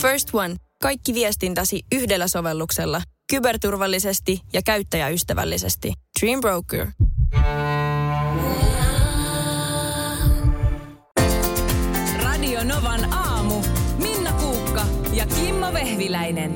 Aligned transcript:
First 0.00 0.28
One. 0.32 0.56
Kaikki 0.82 1.14
viestintäsi 1.14 1.82
yhdellä 1.92 2.28
sovelluksella. 2.28 3.02
Kyberturvallisesti 3.30 4.40
ja 4.52 4.62
käyttäjäystävällisesti. 4.62 5.92
Dream 6.20 6.40
Broker. 6.40 6.86
Radio 12.22 12.64
Novan 12.64 13.12
aamu. 13.12 13.62
Minna 13.98 14.32
Kuukka 14.32 14.86
ja 15.12 15.26
Kimmo 15.26 15.72
Vehviläinen. 15.72 16.50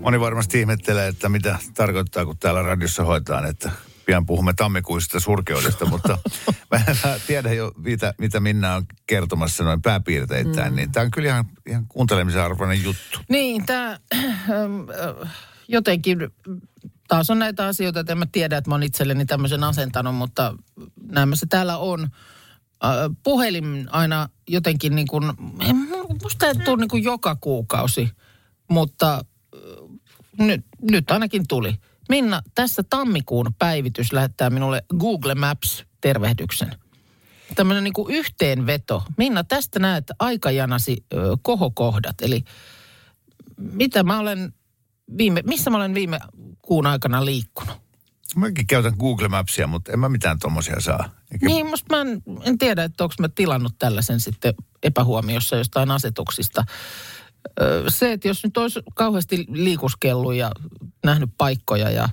Moni 0.00 0.20
varmasti 0.20 0.60
ihmettelee, 0.60 1.08
että 1.08 1.28
mitä 1.28 1.58
tarkoittaa, 1.74 2.26
kun 2.26 2.38
täällä 2.38 2.62
radiossa 2.62 3.04
hoitaan, 3.04 3.46
että 3.46 3.70
pian 4.06 4.26
puhumme 4.26 4.52
tammikuisesta 4.56 5.20
surkeudesta, 5.20 5.86
mutta 5.86 6.18
mä 6.70 6.80
tiedän 7.26 7.56
jo, 7.56 7.72
mitä, 7.76 8.14
mitä 8.18 8.40
Minna 8.40 8.74
on 8.74 8.86
kertomassa 9.06 9.64
noin 9.64 9.82
pääpiirteittäin, 9.82 10.72
mm. 10.72 10.76
niin 10.76 10.92
tämä 10.92 11.04
on 11.04 11.10
kyllä 11.10 11.28
ihan, 11.28 11.44
ihan 11.66 11.86
kuuntelemisen 11.88 12.42
arvoinen 12.42 12.82
juttu. 12.82 13.20
Niin, 13.28 13.66
tämä 13.66 13.98
jotenkin 15.68 16.18
taas 17.08 17.30
on 17.30 17.38
näitä 17.38 17.66
asioita, 17.66 18.00
että 18.00 18.12
en 18.12 18.18
mä 18.18 18.26
tiedä, 18.32 18.56
että 18.56 18.70
mä 18.70 18.74
oon 18.74 18.82
itselleni 18.82 19.26
tämmöisen 19.26 19.64
asentanut, 19.64 20.14
mutta 20.14 20.54
näemme 21.12 21.36
se 21.36 21.46
täällä 21.46 21.78
on. 21.78 22.08
Äh, 22.84 22.90
puhelin 23.22 23.88
aina 23.90 24.28
jotenkin 24.48 24.94
niin 24.94 25.06
kuin, 25.06 25.24
en, 25.60 25.76
musta 26.22 26.46
ei 26.46 26.54
tule 26.54 26.76
niin 26.76 26.88
kuin 26.88 27.02
joka 27.02 27.36
kuukausi, 27.40 28.10
mutta 28.70 29.14
äh, 29.14 29.60
nyt, 30.38 30.64
nyt 30.90 31.10
ainakin 31.10 31.48
tuli. 31.48 31.74
Minna, 32.08 32.42
tässä 32.54 32.82
tammikuun 32.90 33.54
päivitys 33.58 34.12
lähettää 34.12 34.50
minulle 34.50 34.84
Google 34.98 35.34
Maps-tervehdyksen. 35.34 36.74
Tämmöinen 37.54 37.84
niin 37.84 37.94
kuin 37.94 38.14
yhteenveto. 38.14 39.04
Minna, 39.16 39.44
tästä 39.44 39.78
näet 39.78 40.04
aikajanasi 40.18 41.04
ö, 41.12 41.36
kohokohdat. 41.42 42.22
Eli 42.22 42.44
mitä 43.56 44.02
mä 44.02 44.18
olen 44.18 44.54
viime, 45.18 45.42
missä 45.46 45.70
mä 45.70 45.76
olen 45.76 45.94
viime 45.94 46.20
kuun 46.62 46.86
aikana 46.86 47.24
liikkunut. 47.24 47.76
Mäkin 48.36 48.66
käytän 48.66 48.94
Google 48.98 49.28
Mapsia, 49.28 49.66
mutta 49.66 49.92
en 49.92 49.98
mä 49.98 50.08
mitään 50.08 50.38
tommosia 50.38 50.80
saa. 50.80 51.10
Eikä... 51.32 51.46
Niin, 51.46 51.66
musta 51.66 51.96
mä 51.96 52.00
en, 52.00 52.22
en 52.42 52.58
tiedä, 52.58 52.84
että 52.84 53.04
onko 53.04 53.14
mä 53.18 53.28
tilannut 53.28 53.78
tällaisen 53.78 54.20
sitten 54.20 54.54
epähuomiossa 54.82 55.56
jostain 55.56 55.90
asetuksista. 55.90 56.64
Se, 57.88 58.12
että 58.12 58.28
jos 58.28 58.44
nyt 58.44 58.56
olisi 58.56 58.80
kauheasti 58.94 59.46
liikuskellut 59.48 60.34
ja 60.34 60.50
nähnyt 61.04 61.30
paikkoja 61.38 61.90
ja 61.90 62.08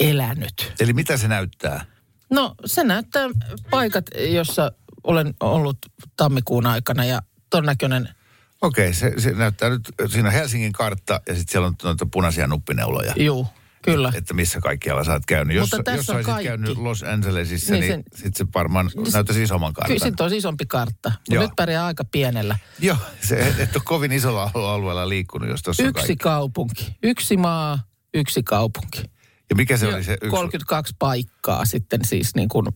elänyt. 0.00 0.72
Eli 0.80 0.92
mitä 0.92 1.16
se 1.16 1.28
näyttää? 1.28 1.84
No 2.30 2.54
se 2.66 2.84
näyttää 2.84 3.28
paikat, 3.70 4.04
jossa 4.32 4.72
olen 5.04 5.34
ollut 5.40 5.78
tammikuun 6.16 6.66
aikana 6.66 7.04
ja 7.04 7.22
ton 7.50 7.66
näköinen– 7.66 8.08
Okei, 8.62 8.94
se, 8.94 9.12
se 9.18 9.32
näyttää 9.32 9.68
nyt, 9.68 9.92
siinä 10.08 10.28
on 10.28 10.34
Helsingin 10.34 10.72
kartta 10.72 11.20
ja 11.28 11.34
sitten 11.34 11.52
siellä 11.52 11.66
on 11.66 11.74
noita 11.82 12.06
punaisia 12.12 12.46
nuppineuloja. 12.46 13.12
Joo, 13.16 13.46
kyllä. 13.82 14.12
Että, 14.14 14.34
missä 14.34 14.60
kaikkialla 14.60 15.04
sä 15.04 15.12
oot 15.12 15.26
käynyt. 15.26 15.56
Jos, 15.56 15.72
Mutta 15.72 15.90
jos 15.90 15.96
tässä 15.98 16.12
on 16.12 16.16
olisit 16.16 16.32
kaikki. 16.32 16.48
käynyt 16.48 16.78
Los 16.78 17.02
Angelesissa, 17.02 17.72
niin, 17.72 17.80
Niin 17.80 17.92
sen- 17.92 18.02
sitten 18.14 18.46
se 18.46 18.52
varmaan 18.54 18.90
näyttäisi 19.12 19.42
isomman 19.42 19.72
kartan. 19.72 19.88
Kyllä 19.96 20.04
sitten 20.06 20.26
on 20.26 20.34
isompi 20.34 20.66
kartta, 20.66 21.12
mutta 21.30 21.42
nyt 21.42 21.50
pärjää 21.56 21.86
aika 21.86 22.04
pienellä. 22.04 22.58
Joo, 22.78 22.96
se 23.22 23.54
et 23.58 23.76
ole 23.76 23.82
kovin 23.84 24.12
isolla 24.12 24.50
alueella 24.54 25.08
liikkunut, 25.08 25.48
jos 25.48 25.62
tuossa 25.62 25.82
Yksi 25.82 25.92
kaikki. 25.92 26.16
kaupunki, 26.16 26.96
yksi 27.02 27.36
maa, 27.36 27.78
yksi 28.14 28.42
kaupunki. 28.42 29.02
Ja 29.50 29.56
mikä 29.56 29.76
se 29.76 29.86
Ja 29.88 29.94
oli 29.94 30.04
se 30.04 30.12
yksi? 30.12 30.30
32 30.30 30.94
paikkaa 30.98 31.64
sitten 31.64 32.04
siis 32.04 32.34
niin 32.34 32.48
kuin 32.48 32.66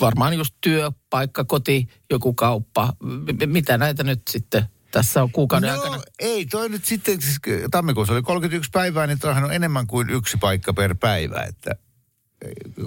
varmaan 0.00 0.34
just 0.34 0.54
työpaikka, 0.60 1.44
koti, 1.44 1.86
joku 2.10 2.34
kauppa. 2.34 2.92
Mitä 3.46 3.78
näitä 3.78 4.02
nyt 4.04 4.22
sitten 4.30 4.64
tässä 4.96 5.22
on 5.22 5.32
kuukauden 5.32 5.74
no, 5.74 5.82
aikana? 5.82 6.02
ei, 6.18 6.46
toi 6.46 6.68
nyt 6.68 6.84
sitten, 6.84 7.22
siis 7.22 7.38
tammikuussa 7.70 8.12
oli 8.14 8.22
31 8.22 8.70
päivää, 8.72 9.06
niin 9.06 9.18
toihan 9.18 9.44
on 9.44 9.52
enemmän 9.52 9.86
kuin 9.86 10.10
yksi 10.10 10.36
paikka 10.40 10.72
per 10.74 10.94
päivä, 10.94 11.42
että 11.42 11.70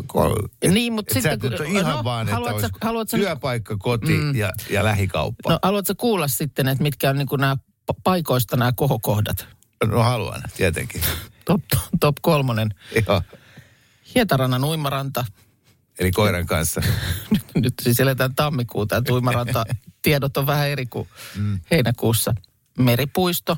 Kol, 0.07 0.35
Niin, 0.69 0.93
mutta 0.93 1.19
et 1.19 1.23
sitten 1.23 1.53
et 1.53 1.59
ihan 1.67 1.95
no, 1.97 2.03
vaan, 2.03 2.21
että 2.27 2.33
haluatko 2.35 2.61
sä- 2.61 2.69
haluatko 2.81 3.17
nyt- 3.17 3.25
työpaikka, 3.25 3.77
koti 3.77 4.17
Mm. 4.17 4.35
ja, 4.35 4.51
ja 4.69 4.83
lähikauppa. 4.83 5.51
No 5.51 5.59
haluatko 5.63 5.93
kuulla 5.97 6.27
sitten, 6.27 6.67
että 6.67 6.83
mitkä 6.83 7.09
on 7.09 7.17
niin 7.17 7.27
nämä 7.37 7.57
pa- 7.91 7.95
paikoista 8.03 8.57
nämä 8.57 8.71
kohokohdat? 8.75 9.47
No 9.85 10.03
haluan, 10.03 10.41
tietenkin. 10.57 11.01
Top, 11.45 11.61
top 11.99 12.15
kolmonen. 12.21 12.69
Joo. 13.07 13.21
Hietarannan 14.15 14.63
uimaranta. 14.63 15.25
Eli 15.99 16.11
koiran 16.11 16.45
kanssa. 16.45 16.81
Nyt, 17.31 17.43
nyt 17.55 17.73
siis 17.81 17.99
eletään 17.99 18.35
tammikuuta 18.35 18.95
ja 18.95 19.01
uimaranta 19.13 19.65
tiedot 20.01 20.37
on 20.37 20.47
vähän 20.47 20.69
eri 20.69 20.85
kuin 20.85 21.07
Mm. 21.37 21.59
heinäkuussa. 21.71 22.35
Meripuisto. 22.77 23.57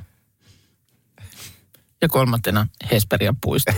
Ja 2.02 2.10
kolmantena 2.10 2.68
Hesperian 2.92 3.36
puisto. 3.42 3.72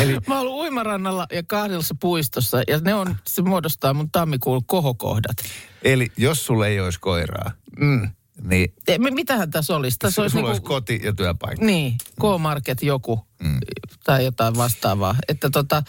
Eli 0.00 0.12
Mä 0.26 0.34
oon 0.34 0.40
ollut 0.40 0.54
uimarannalla 0.60 1.26
ja 1.32 1.42
kahdessa 1.42 1.94
puistossa 2.00 2.62
ja 2.68 2.78
ne 2.80 2.94
on, 2.94 3.16
se 3.26 3.42
muodostaa 3.42 3.94
mun 3.94 4.10
tammikuun 4.10 4.64
kohokohdat. 4.66 5.36
Eli 5.82 6.12
jos 6.16 6.46
sulla 6.46 6.66
ei 6.66 6.80
olisi 6.80 7.00
koiraa, 7.00 7.50
Mm. 7.80 8.10
niin 8.42 8.74
E, 8.88 8.98
mi- 8.98 9.10
mitähän 9.10 9.50
tässä 9.50 9.76
olisi? 9.76 9.98
Tässä 9.98 10.22
olisi 10.22 10.32
sulla 10.32 10.46
olisi 10.48 10.60
niinku, 10.60 10.68
koti 10.74 11.00
ja 11.04 11.12
työpaikka. 11.14 11.64
niin, 11.66 11.94
K-Market 12.20 12.82
joku 12.82 13.26
Mm. 13.42 13.58
tai 14.04 14.24
jotain 14.24 14.56
vastaavaa. 14.56 15.14
Että 15.28 15.50
tota, 15.50 15.82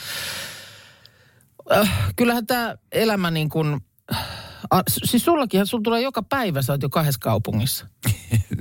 äh, 1.72 1.90
kyllähän 2.16 2.47
tämä 2.47 2.75
elämä 2.91 3.31
niin 3.31 3.50
kuin, 3.50 3.81
äh, 4.14 4.84
siis 5.04 5.26
sullakinhan, 5.26 5.68
sulla 5.68 5.84
tulee 5.84 6.02
joka 6.02 6.24
päivä, 6.24 6.62
sä 6.62 6.74
oot 6.74 6.82
jo 6.82 6.90
kahdessa 6.90 7.20
kaupungissa. 7.20 7.88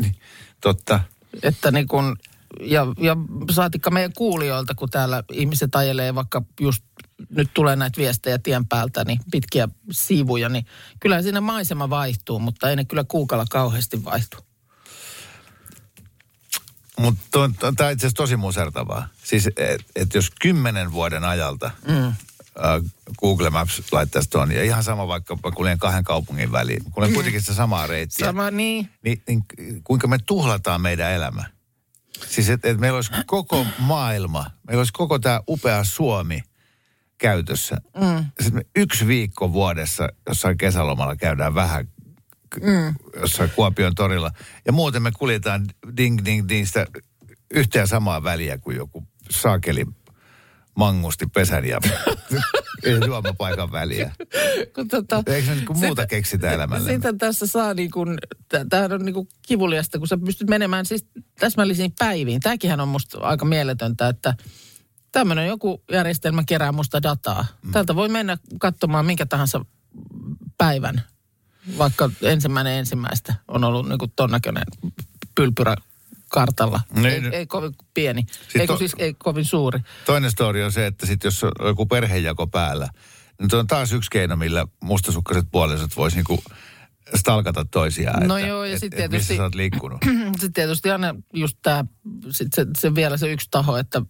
Niin, 0.01 0.17
Totta. 0.61 1.01
Että 1.43 1.71
niin 1.71 1.89
kuin, 1.89 2.17
ja, 2.61 2.87
ja 2.99 3.17
saatikka 3.51 3.91
meidän 3.91 4.13
kuulijoilta, 4.13 4.75
kun 4.75 4.91
täällä 4.91 5.25
ihmiset 5.33 5.75
ajelee 5.75 6.15
vaikka 6.15 6.43
just 6.61 6.85
nyt 7.31 7.51
tulee 7.55 7.77
näitä 7.77 7.97
viestejä 7.97 8.39
tien 8.39 8.67
päältä, 8.67 9.05
niin 9.05 9.21
pitkiä 9.31 9.69
siivuja, 9.91 10.49
niin 10.49 10.67
kyllä 11.01 11.23
siinä 11.23 11.41
maisema 11.41 11.91
vaihtuu, 11.91 12.39
mutta 12.39 12.71
ei 12.71 12.77
ne 12.77 12.85
kyllä 12.85 13.05
kuukalla 13.05 13.45
kauheasti 13.51 14.05
vaihtu. 14.05 14.37
Mutta 16.99 17.51
tämä 17.77 17.89
on 17.89 17.93
itse 17.93 18.07
asiassa 18.07 18.17
tosi 18.17 18.37
musertavaa. 18.37 19.09
Siis, 19.25 19.47
että 19.47 19.85
et 19.97 20.15
jos 20.15 20.31
kymmenen 20.41 20.93
vuoden 20.93 21.25
ajalta 21.25 21.71
mm. 21.89 22.15
Äh, 22.59 22.83
Google 23.19 23.51
Maps 23.51 23.83
laittaisi 23.93 24.31
tuon, 24.31 24.53
ja 24.53 24.65
ihan 24.65 24.85
sama 24.85 25.09
vaikka 25.09 25.37
mä 25.45 25.51
kuljen 25.51 25.79
kahden 25.79 26.05
kaupungin 26.05 26.53
väliin, 26.53 26.85
mä 26.85 26.91
kuljen 26.91 27.15
kuitenkin 27.15 27.41
sitä 27.41 27.55
samaa 27.55 27.87
reittiä, 27.87 28.27
Sama 28.27 28.51
niin. 28.51 28.91
niin, 29.05 29.23
niin 29.29 29.45
kuinka 29.85 30.07
me 30.07 30.19
tuhlataan 30.27 30.81
meidän 30.81 31.13
elämä. 31.13 31.45
Siis 32.27 32.51
että 32.51 32.69
et 32.69 32.79
meillä 32.79 32.97
olisi 32.97 33.13
koko 33.27 33.67
maailma, 33.79 34.51
meillä 34.67 34.81
olisi 34.81 34.93
koko 34.93 35.19
tämä 35.19 35.41
upea 35.49 35.85
Suomi 35.85 36.43
käytössä. 37.19 37.77
Mm. 38.01 38.25
Sitten 38.41 38.55
me 38.55 38.63
yksi 38.77 39.07
viikko 39.07 39.53
vuodessa 39.53 40.09
jossain 40.29 40.59
kesälomalla 40.59 41.17
käydään 41.17 41.55
vähän 41.55 41.89
mm. 42.63 42.95
jossain 43.21 43.51
Kuopion 43.51 43.95
torilla. 43.95 44.31
Ja 44.67 44.73
muuten 44.73 45.03
me 45.03 45.13
kuljetaan 45.19 45.67
ding 45.97 46.19
ding 46.25 46.49
ding 46.49 46.67
sitä 46.67 46.87
yhtä 47.51 47.87
samaa 47.87 48.23
väliä 48.23 48.59
kuin 48.59 48.77
joku 48.77 49.07
saakeli 49.31 49.85
mangusti 50.81 51.27
pesän 51.27 51.65
ja 51.65 51.81
juomapaikan 53.07 53.73
väliä. 53.73 54.13
Kun 54.75 54.89
tota, 54.89 55.23
Eikö 55.27 55.47
se 55.47 55.55
niin 55.55 55.79
muuta 55.79 56.07
keksitä 56.07 56.51
elämälle? 56.51 56.93
Sitä 56.93 57.15
tässä 57.19 57.47
saa 57.47 57.75
niin 57.75 57.91
kuin, 57.91 58.19
tämähän 58.69 58.93
on 58.93 59.05
niin 59.05 59.15
kuin 59.15 59.29
kivuliasta, 59.47 59.99
kun 59.99 60.09
sä 60.09 60.19
pystyt 60.25 60.49
menemään 60.49 60.87
siis 60.87 61.07
täsmällisiin 61.41 61.93
päiviin. 61.99 62.41
Tämäkin 62.41 62.81
on 62.81 62.89
musta 62.89 63.19
aika 63.21 63.45
mieletöntä, 63.45 64.09
että 64.09 64.35
tämmöinen 65.13 65.47
joku 65.47 65.83
järjestelmä 65.93 66.43
kerää 66.47 66.73
musta 66.73 67.03
dataa. 67.03 67.47
Mm. 67.63 67.73
Tältä 67.73 67.95
voi 67.95 68.09
mennä 68.09 68.39
katsomaan 68.59 69.07
minkä 69.07 69.27
tahansa 69.27 69.65
päivän, 70.59 71.03
vaikka 71.79 72.11
ensimmäinen 72.23 72.73
ensimmäistä 72.73 73.35
on 73.49 73.65
ollut 73.65 73.89
niin 73.89 73.99
kuin 73.99 74.13
ton 74.17 74.31
näköinen 74.31 74.65
pylpyrä 75.35 75.77
kartalla. 76.31 76.81
Niin, 76.95 77.07
ei, 77.25 77.31
ei 77.37 77.47
kovin 77.47 77.73
pieni, 77.95 78.27
ei, 78.61 78.67
on- 78.69 78.79
siis 78.79 78.93
ei 78.99 79.15
kovin 79.15 79.45
suuri. 79.45 79.81
Toinen 80.07 80.31
story 80.31 80.63
on 80.63 80.73
se, 80.73 80.87
että 80.87 81.07
sit 81.07 81.25
jos 81.25 81.45
on 81.45 81.51
joku 81.65 81.87
perhejako 81.87 82.47
päällä, 82.47 82.89
niin 83.41 83.55
on 83.55 83.67
taas 83.67 83.93
yksi 83.93 84.11
keino, 84.11 84.37
millä 84.37 84.67
mustasukkaiset 84.83 85.47
puolisot 85.53 85.97
vois 85.97 86.15
niinku 86.15 86.43
stalkata 87.17 87.65
toisiaan. 87.71 88.29
No 88.29 88.37
että, 88.37 88.49
joo, 88.49 88.65
ja 88.65 88.75
et- 88.75 88.81
sit 88.81 88.95
et 88.95 88.99
Missä 88.99 89.09
tietysti- 89.11 89.37
sä 89.37 89.43
oot 89.43 89.55
liikkunut. 89.55 89.99
Sitten 90.31 90.53
tietysti 90.53 90.91
aina 90.91 91.15
just 91.35 91.59
tämä, 91.63 91.85
sit 92.31 92.53
se, 92.53 92.67
se 92.79 92.95
vielä 92.95 93.17
se 93.17 93.33
yksi 93.33 93.49
taho, 93.51 93.77
että 93.77 94.03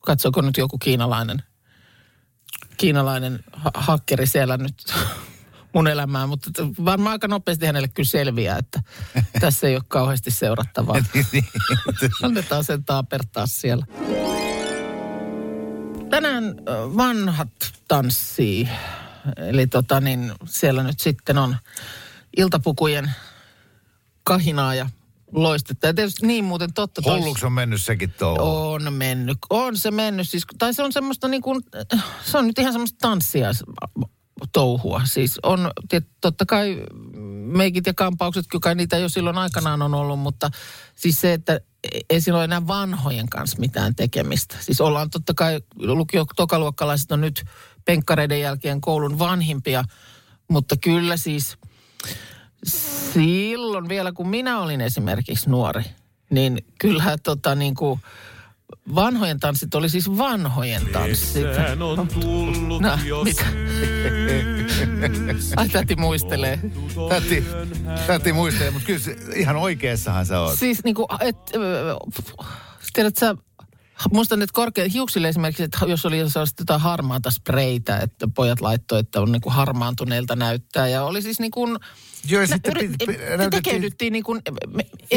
katsoiko 0.00 0.40
nyt 0.42 0.56
joku 0.56 0.78
kiinalainen, 0.78 1.42
kiinalainen 2.76 3.40
ha- 3.52 3.70
hakkeri 3.74 4.26
siellä 4.26 4.56
nyt 4.56 4.74
mun 5.72 5.88
elämää, 5.88 6.26
mutta 6.26 6.50
varmaan 6.84 7.12
aika 7.12 7.28
nopeasti 7.28 7.66
hänelle 7.66 7.88
kyllä 7.88 8.08
selviää, 8.08 8.58
että 8.58 8.82
tässä 9.40 9.66
ei 9.66 9.74
ole 9.74 9.82
kauheasti 9.88 10.30
seurattavaa. 10.30 10.96
Niin, 11.32 11.44
Annetaan 12.22 12.64
sen 12.64 12.84
taapertaa 12.84 13.46
siellä. 13.46 13.86
Tänään 16.10 16.56
vanhat 16.96 17.48
tanssii. 17.88 18.68
Eli 19.36 19.66
tota 19.66 20.00
niin, 20.00 20.32
siellä 20.44 20.82
nyt 20.82 21.00
sitten 21.00 21.38
on 21.38 21.56
iltapukujen 22.36 23.10
kahinaa 24.22 24.74
ja 24.74 24.90
loistetta. 25.32 25.86
Ja 25.86 25.94
tietysti 25.94 26.26
niin 26.26 26.44
muuten 26.44 26.72
totta. 26.72 27.02
Hulluksi 27.04 27.46
on 27.46 27.52
mennyt 27.52 27.82
sekin 27.82 28.14
touhu. 28.18 28.72
On 28.72 28.92
mennyt. 28.92 29.38
On 29.50 29.76
se 29.76 29.90
mennyt. 29.90 30.28
Siis, 30.28 30.46
tai 30.58 30.74
se 30.74 30.82
on 30.82 30.92
semmoista 30.92 31.28
niin 31.28 31.42
kuin, 31.42 31.62
se 32.24 32.38
on 32.38 32.46
nyt 32.46 32.58
ihan 32.58 32.72
semmoista 32.72 32.98
tanssia 33.00 33.48
touhua. 34.52 35.02
Siis 35.04 35.38
on 35.42 35.70
totta 36.20 36.46
kai 36.46 36.82
meikit 37.46 37.86
ja 37.86 37.94
kampaukset, 37.94 38.44
kyllä 38.48 38.74
niitä 38.74 38.98
jo 38.98 39.08
silloin 39.08 39.38
aikanaan 39.38 39.82
on 39.82 39.94
ollut, 39.94 40.18
mutta 40.18 40.50
siis 40.96 41.20
se, 41.20 41.32
että 41.32 41.60
ei 42.10 42.20
silloin 42.20 42.44
enää 42.44 42.66
vanhojen 42.66 43.28
kanssa 43.28 43.58
mitään 43.58 43.94
tekemistä. 43.94 44.56
Siis 44.60 44.80
ollaan 44.80 45.10
totta 45.10 45.34
kai, 45.34 45.60
lukio 45.76 46.24
tokaluokkalaiset 46.36 47.12
on 47.12 47.20
nyt 47.20 47.44
penkkareiden 47.84 48.40
jälkeen 48.40 48.80
koulun 48.80 49.18
vanhimpia, 49.18 49.84
mutta 50.48 50.76
kyllä 50.76 51.16
siis 51.16 51.58
silloin 53.12 53.88
vielä, 53.88 54.12
kun 54.12 54.28
minä 54.28 54.60
olin 54.60 54.80
esimerkiksi 54.80 55.50
nuori, 55.50 55.84
niin 56.30 56.64
kyllähän 56.78 57.18
tota 57.22 57.54
niin 57.54 57.74
kuin 57.74 58.00
vanhojen 58.94 59.40
tanssit 59.40 59.74
oli 59.74 59.88
siis 59.88 60.10
vanhojen 60.18 60.86
tanssit. 60.92 61.46
Kesän 61.46 61.82
on 61.82 62.08
tullut 62.08 62.82
No, 62.82 62.98
jo 63.04 63.24
mitä? 63.24 63.44
Ai 65.56 65.68
täti 65.68 65.96
muistelee. 65.96 66.60
Täti, 67.08 67.44
täti 68.06 68.32
muistelee, 68.32 68.70
mutta 68.70 68.86
kyllä 68.86 68.98
se, 68.98 69.16
ihan 69.36 69.56
oikeassahan 69.56 70.26
sä 70.26 70.40
oot. 70.40 70.58
Siis 70.58 70.84
niinku, 70.84 71.06
et, 71.20 71.36
ö, 71.56 71.96
tiedät 72.92 73.16
sä, 73.16 73.34
muistan, 74.12 74.42
että 74.42 74.54
korkea, 74.54 74.88
hiuksille 74.88 75.28
esimerkiksi, 75.28 75.62
että 75.62 75.78
jos 75.88 76.06
oli 76.06 76.18
jotain 76.18 76.80
harmaata 76.80 77.30
spreitä, 77.30 77.98
että 77.98 78.28
pojat 78.34 78.60
laittoi, 78.60 79.00
että 79.00 79.20
on 79.20 79.32
niinku 79.32 79.50
harmaantuneilta 79.50 80.36
näyttää. 80.36 80.88
Ja 80.88 81.02
oli 81.04 81.22
siis 81.22 81.40
niin 81.40 81.50
kuin, 81.50 81.78
Joo, 82.28 82.42
ja 82.42 82.48
nä- 82.48 82.54
sitten 82.54 82.72
yrit- 82.76 82.90
pi- 82.98 83.06
pi- 83.06 83.18
me 83.18 83.36
näytettiin- 83.36 83.50
tekeydyttiin 83.62 84.12
niin 84.12 84.24
kuin 84.24 84.42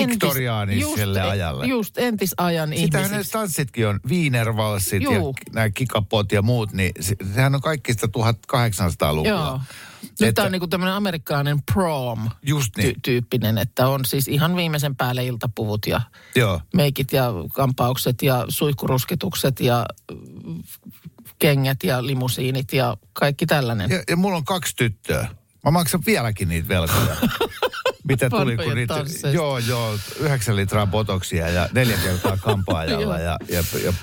Viktoriaaniselle 0.08 1.22
ajalle. 1.22 1.66
Just 1.66 1.98
entisajan 1.98 2.74
Sitähän 2.76 3.06
ihmisiksi. 3.06 3.32
tanssitkin 3.32 3.88
on, 3.88 4.00
Wienervalssit 4.10 5.04
ja 5.04 5.10
nämä 5.54 5.70
kikapot 5.70 6.32
ja 6.32 6.42
muut, 6.42 6.74
niin 6.74 6.92
se, 7.00 7.16
sehän 7.34 7.56
on 7.56 7.62
kaikki 7.62 7.94
sitä 7.94 8.08
1800-lukua. 8.08 9.30
Joo. 9.32 9.60
Nyt 10.04 10.12
Että- 10.22 10.34
tämä 10.34 10.46
on 10.46 10.52
niinku 10.52 10.68
tämmöinen 10.68 10.96
amerikkalainen 10.96 11.64
prom 11.74 12.30
Just 12.42 12.78
niin. 12.78 12.90
ty- 12.96 13.00
tyyppinen, 13.04 13.58
että 13.58 13.88
on 13.88 14.06
siis 14.06 14.28
ihan 14.28 14.56
viimeisen 14.56 14.96
päälle 14.96 15.26
iltapuvut 15.26 15.88
ja 15.88 16.02
Joo. 16.36 16.62
meikit 16.74 17.14
ja 17.14 17.26
kampaukset 17.54 18.22
ja 18.22 18.46
suihkurusketukset 18.50 19.60
ja 19.60 19.86
kengät 21.40 21.84
ja 21.84 22.06
limusiinit 22.06 22.74
ja 22.74 22.98
kaikki 23.14 23.46
tällainen. 23.46 23.90
Ja, 23.90 24.04
ja 24.10 24.16
mulla 24.18 24.38
on 24.38 24.46
kaksi 24.46 24.76
tyttöä. 24.76 25.28
Mä 25.64 25.72
maksan 25.72 26.04
vieläkin 26.06 26.50
niitä 26.50 26.68
velkoja. 26.68 27.16
Mitä 28.08 28.30
tuli, 28.30 28.58
kun 28.58 28.76
niitä... 28.76 28.94
tansseista. 28.94 29.30
Joo, 29.30 29.58
joo. 29.58 29.98
Yhdeksän 30.20 30.56
litraa 30.56 30.88
botoksia 30.88 31.50
ja 31.50 31.70
neljä 31.74 31.98
kertaa 31.98 32.38
kampaajalla 32.38 33.20
ja, 33.30 33.38
ja, 33.50 33.64
ja 33.84 33.94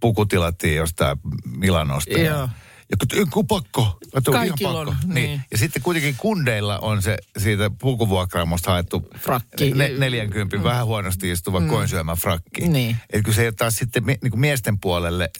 puku 0.00 0.26
tilattiin 0.26 0.76
jostain 0.76 1.18
Milanosta. 1.56 2.18
Joo. 2.18 2.24
ja 2.24 2.48
kun, 2.96 3.30
kun 3.30 3.46
pakko. 3.46 3.98
Mä 4.14 4.20
tuun 4.20 4.36
ihan 4.36 4.48
Kaikilla 4.48 4.84
pakko. 4.84 4.90
on, 5.08 5.14
niin. 5.14 5.40
Ja 5.50 5.58
sitten 5.58 5.82
kuitenkin 5.82 6.14
kundeilla 6.16 6.78
on 6.78 7.02
se 7.02 7.16
siitä 7.38 7.70
pukuvuokraamosta 7.80 8.70
haettu 8.70 9.08
Frakki. 9.18 9.70
Ne, 9.70 9.88
40 9.98 10.62
vähän 10.62 10.86
huonosti 10.86 11.30
istuva 11.30 11.60
mm. 11.60 11.68
koinsyömä 11.68 12.16
frakki. 12.16 12.68
Niin. 12.68 12.96
Et 13.10 13.24
kun 13.24 13.34
se 13.34 13.42
ei 13.42 13.46
ole 13.48 13.54
taas 13.54 13.76
sitten 13.76 14.04
niin 14.06 14.30
kuin 14.30 14.40
miesten 14.40 14.78
puolelle 14.78 15.30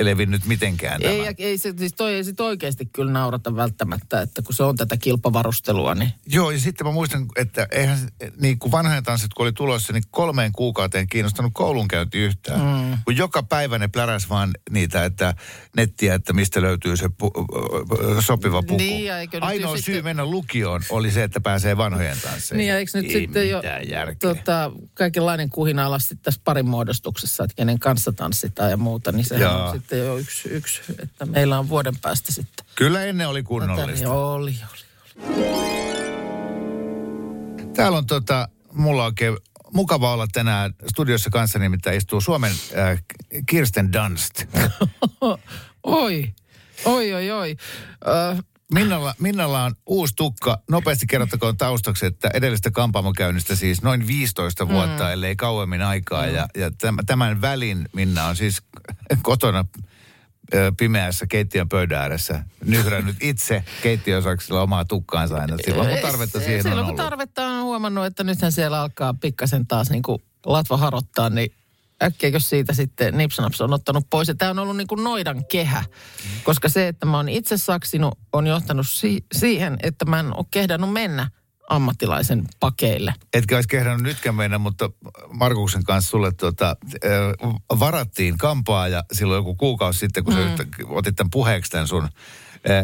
levinnyt 0.00 0.46
mitenkään 0.46 1.00
tämä. 1.00 1.12
Ei, 1.12 1.24
ja- 1.24 1.34
ei 1.38 1.58
se, 1.58 1.74
siis 1.78 1.94
toi 1.94 2.14
ei 2.14 2.24
sit 2.24 2.40
oikeasti 2.40 2.86
kyllä 2.86 3.12
naurata 3.12 3.56
välttämättä, 3.56 4.22
että 4.22 4.42
kun 4.42 4.54
se 4.54 4.62
on 4.62 4.76
tätä 4.76 4.96
kilpavarustelua, 4.96 5.94
niin 5.94 6.12
Joo, 6.26 6.50
ja 6.50 6.60
sitten 6.60 6.86
mä 6.86 6.92
muistan, 6.92 7.26
että 7.36 7.68
eihän 7.70 7.98
niin 8.40 8.58
kuin 8.58 8.72
vanhojen 8.72 9.04
tanssit, 9.04 9.34
kun 9.34 9.44
oli 9.46 9.52
tulossa, 9.52 9.92
niin 9.92 10.02
kolmeen 10.10 10.52
kuukauteen 10.52 11.08
kiinnostanut 11.08 11.52
koulunkäynti 11.54 12.18
yhtään. 12.18 12.60
Mm. 12.60 12.98
Kun 13.04 13.16
joka 13.16 13.42
päivä 13.42 13.78
ne 13.78 13.88
pläräs 13.88 14.28
vaan 14.28 14.50
niitä, 14.70 15.04
että 15.04 15.34
nettiä, 15.76 16.14
että 16.14 16.32
mistä 16.32 16.62
löytyy 16.62 16.96
se 16.98 17.06
pu- 17.06 18.22
sopiva 18.22 18.62
puku. 18.62 18.76
Niin, 18.76 19.12
Ainoa 19.40 19.76
syy 19.76 19.82
sitten- 19.82 20.04
meidän 20.04 20.30
lukioon 20.30 20.82
oli 20.90 21.10
se, 21.10 21.22
että 21.24 21.40
pääsee 21.40 21.76
vanhojen 21.76 22.16
tansseihin. 22.22 22.58
Niin 22.58 22.68
ja 22.68 22.78
eikö 22.78 22.90
nyt 22.94 23.04
Ei 23.04 23.12
sitten 23.12 23.48
jo 23.48 23.62
järkeä. 23.88 24.14
tota, 24.34 24.72
kaikenlainen 24.94 25.50
kuhina 25.50 25.86
alas 25.86 26.02
sitten 26.02 26.18
tässä 26.24 26.40
parin 26.44 26.66
muodostuksessa, 26.68 27.44
että 27.44 27.54
kenen 27.56 27.78
kanssa 27.78 28.12
tanssitaan 28.12 28.70
ja 28.70 28.76
muuta, 28.76 29.12
niin 29.12 29.24
sehän 29.24 29.42
Joo. 29.42 29.64
on 29.68 29.74
sitten 29.76 29.98
jo 29.98 30.16
yksi, 30.18 30.48
yksi, 30.48 30.80
että 31.02 31.26
meillä 31.26 31.58
on 31.58 31.68
vuoden 31.68 31.94
päästä 32.02 32.32
sitten. 32.32 32.66
Kyllä 32.74 33.04
ennen 33.04 33.28
oli 33.28 33.42
Tätä, 33.42 33.48
kunnollista. 33.48 33.92
niin 33.94 34.06
oli, 34.08 34.54
oli. 34.72 34.78
Täällä 37.74 37.98
on 37.98 38.06
tota, 38.06 38.48
mulla 38.72 39.02
on 39.02 39.06
oikein 39.06 39.36
mukava 39.72 40.12
olla 40.12 40.26
tänään 40.32 40.74
studiossa 40.90 41.30
kanssa, 41.30 41.58
nimittäin 41.58 41.96
istuu 41.96 42.20
Suomen 42.20 42.52
äh, 42.78 43.02
Kirsten 43.46 43.92
Dunst. 43.92 44.44
Oi, 45.82 46.34
oi, 46.84 47.14
oi, 47.14 47.30
oi. 47.30 47.56
Ö, 48.06 48.42
Minnalla, 48.74 49.14
Minnalla 49.18 49.64
on 49.64 49.74
uusi 49.86 50.14
tukka. 50.16 50.62
Nopeasti 50.70 51.06
kerrottakoon 51.06 51.56
taustaksi, 51.56 52.06
että 52.06 52.30
edellistä 52.34 52.70
kampaamokäynnistä 52.70 53.54
siis 53.54 53.82
noin 53.82 54.06
15 54.06 54.68
vuotta, 54.68 55.04
mm. 55.04 55.10
ellei 55.10 55.36
kauemmin 55.36 55.82
aikaa. 55.82 56.26
Mm. 56.26 56.34
Ja, 56.34 56.48
ja 56.56 56.70
tämän, 57.06 57.40
välin 57.40 57.88
Minna 57.92 58.26
on 58.26 58.36
siis 58.36 58.62
kotona 59.22 59.64
ö, 60.54 60.72
pimeässä 60.78 61.26
keittiön 61.26 61.68
pöydän 61.68 62.00
ääressä 62.00 62.44
nyhrännyt 62.64 63.16
itse 63.20 63.64
keittiösaksilla 63.82 64.62
omaa 64.62 64.84
tukkaansa 64.84 65.36
aina 65.36 65.56
silloin, 65.64 65.88
kun 65.88 65.98
tarvetta 65.98 66.38
siihen 66.38 66.58
on 66.58 66.62
Silloin 66.62 66.86
kun 66.86 66.96
tarvetta 66.96 67.46
on 67.46 67.62
huomannut, 67.62 68.06
että 68.06 68.24
nythän 68.24 68.52
siellä 68.52 68.80
alkaa 68.80 69.14
pikkasen 69.14 69.66
taas 69.66 69.90
niin 69.90 70.02
kuin 70.02 70.22
latva 70.46 70.76
harottaa, 70.76 71.30
niin 71.30 71.52
äkkiäkö 72.02 72.40
siitä 72.40 72.72
sitten 72.72 73.18
nipsanaps 73.18 73.60
on 73.60 73.72
ottanut 73.72 74.06
pois. 74.10 74.28
Ja 74.28 74.34
tämä 74.34 74.50
on 74.50 74.58
ollut 74.58 74.76
niin 74.76 74.86
kuin 74.86 75.04
noidan 75.04 75.44
kehä, 75.44 75.84
koska 76.44 76.68
se, 76.68 76.88
että 76.88 77.06
mä 77.06 77.16
oon 77.16 77.28
itse 77.28 77.56
saksinut, 77.56 78.18
on 78.32 78.46
johtanut 78.46 78.86
si- 78.88 79.24
siihen, 79.32 79.76
että 79.82 80.04
mä 80.04 80.20
en 80.20 80.36
ole 80.36 80.46
kehdannut 80.50 80.92
mennä 80.92 81.30
ammattilaisen 81.68 82.44
pakeille. 82.60 83.14
Etkä 83.32 83.56
olisi 83.56 83.68
kehdannut 83.68 84.02
nytkään 84.02 84.34
mennä, 84.34 84.58
mutta 84.58 84.90
Markuksen 85.32 85.84
kanssa 85.84 86.10
sulle 86.10 86.32
ö, 87.04 87.34
varattiin 87.78 88.38
kampaa 88.38 88.88
ja 88.88 89.04
silloin 89.12 89.38
joku 89.38 89.54
kuukausi 89.54 89.98
sitten, 89.98 90.24
kun 90.24 90.34
mm. 90.34 90.56
sä 90.56 90.64
otit 90.88 91.16
tämän 91.16 91.30
puheeksi 91.30 91.70
tämän 91.70 91.88
sun 91.88 92.08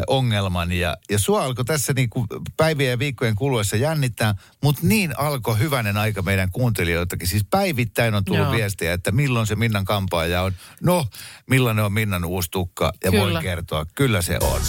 ongelman. 0.07 0.71
Ja, 0.71 0.97
ja 1.09 1.19
sua 1.19 1.43
alkoi 1.43 1.65
tässä 1.65 1.93
niinku 1.93 2.25
päivien 2.57 2.89
ja 2.89 2.99
viikkojen 2.99 3.35
kuluessa 3.35 3.75
jännittää, 3.75 4.35
mutta 4.63 4.81
niin 4.83 5.19
alkoi 5.19 5.59
hyvänen 5.59 5.97
aika 5.97 6.21
meidän 6.21 6.51
kuuntelijoitakin. 6.51 7.27
Siis 7.27 7.45
päivittäin 7.49 8.15
on 8.15 8.25
tullut 8.25 8.43
Joo. 8.43 8.51
viestiä, 8.51 8.93
että 8.93 9.11
milloin 9.11 9.47
se 9.47 9.55
Minnan 9.55 9.85
kampaaja 9.85 10.41
on. 10.41 10.53
No, 10.81 11.05
millainen 11.49 11.85
on 11.85 11.93
Minnan 11.93 12.25
uusi 12.25 12.51
tukka? 12.51 12.93
Ja 13.03 13.11
voin 13.11 13.27
Kyllä. 13.27 13.41
kertoa, 13.41 13.85
kyllä 13.95 14.21
se 14.21 14.37
on. 14.41 14.61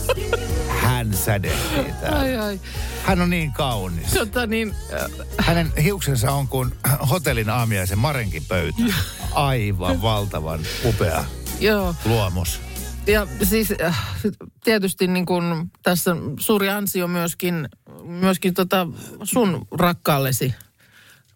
Hän 1.13 1.25
sädehtii 1.25 1.93
täällä. 2.01 2.19
Ai 2.19 2.37
ai. 2.37 2.61
Hän 3.03 3.21
on 3.21 3.31
niin 3.31 3.53
kaunis. 3.53 4.13
Tota 4.13 4.47
niin, 4.47 4.75
äh, 4.93 5.11
Hänen 5.39 5.73
hiuksensa 5.83 6.33
on 6.33 6.49
kuin 6.49 6.75
hotellin 7.11 7.51
aamiaisen 7.51 7.99
Marenkin 7.99 8.45
pöytä. 8.49 8.83
Aivan 9.33 10.03
valtavan 10.03 10.61
upea 10.85 11.25
joo. 11.61 11.95
luomus. 12.05 12.61
Ja 13.07 13.27
siis 13.43 13.69
äh, 13.85 14.17
tietysti 14.65 15.07
niin 15.07 15.27
kun 15.27 15.71
tässä 15.83 16.17
suuri 16.41 16.69
ansio 16.69 17.09
myöskin, 17.09 17.69
myöskin 18.05 18.55
tota 18.55 18.87
sun 19.23 19.67
rakkaallesi, 19.71 20.55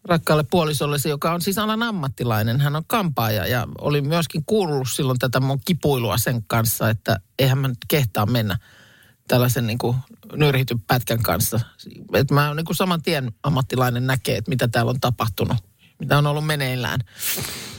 rakkaalle 0.04 0.44
puolisollesi, 0.50 1.08
joka 1.08 1.32
on 1.32 1.40
siis 1.40 1.58
alan 1.58 1.82
ammattilainen. 1.82 2.60
Hän 2.60 2.76
on 2.76 2.84
kampaaja 2.86 3.46
ja 3.46 3.66
oli 3.80 4.00
myöskin 4.00 4.42
kuullut 4.46 4.88
silloin 4.90 5.18
tätä 5.18 5.40
mun 5.40 5.60
kipuilua 5.64 6.18
sen 6.18 6.42
kanssa, 6.46 6.90
että 6.90 7.20
eihän 7.38 7.58
mä 7.58 7.68
nyt 7.68 7.78
kehtaa 7.88 8.26
mennä 8.26 8.58
tällaisen 9.28 9.66
niin 9.66 9.78
kuin 9.78 9.96
nyrhityn 10.32 10.80
pätkän 10.80 11.22
kanssa. 11.22 11.60
Että 12.14 12.34
mä 12.34 12.54
niin 12.54 12.64
kuin 12.66 12.76
saman 12.76 13.02
tien 13.02 13.32
ammattilainen 13.42 14.06
näkee, 14.06 14.36
että 14.36 14.48
mitä 14.48 14.68
täällä 14.68 14.90
on 14.90 15.00
tapahtunut, 15.00 15.56
mitä 15.98 16.18
on 16.18 16.26
ollut 16.26 16.46
meneillään. 16.46 17.00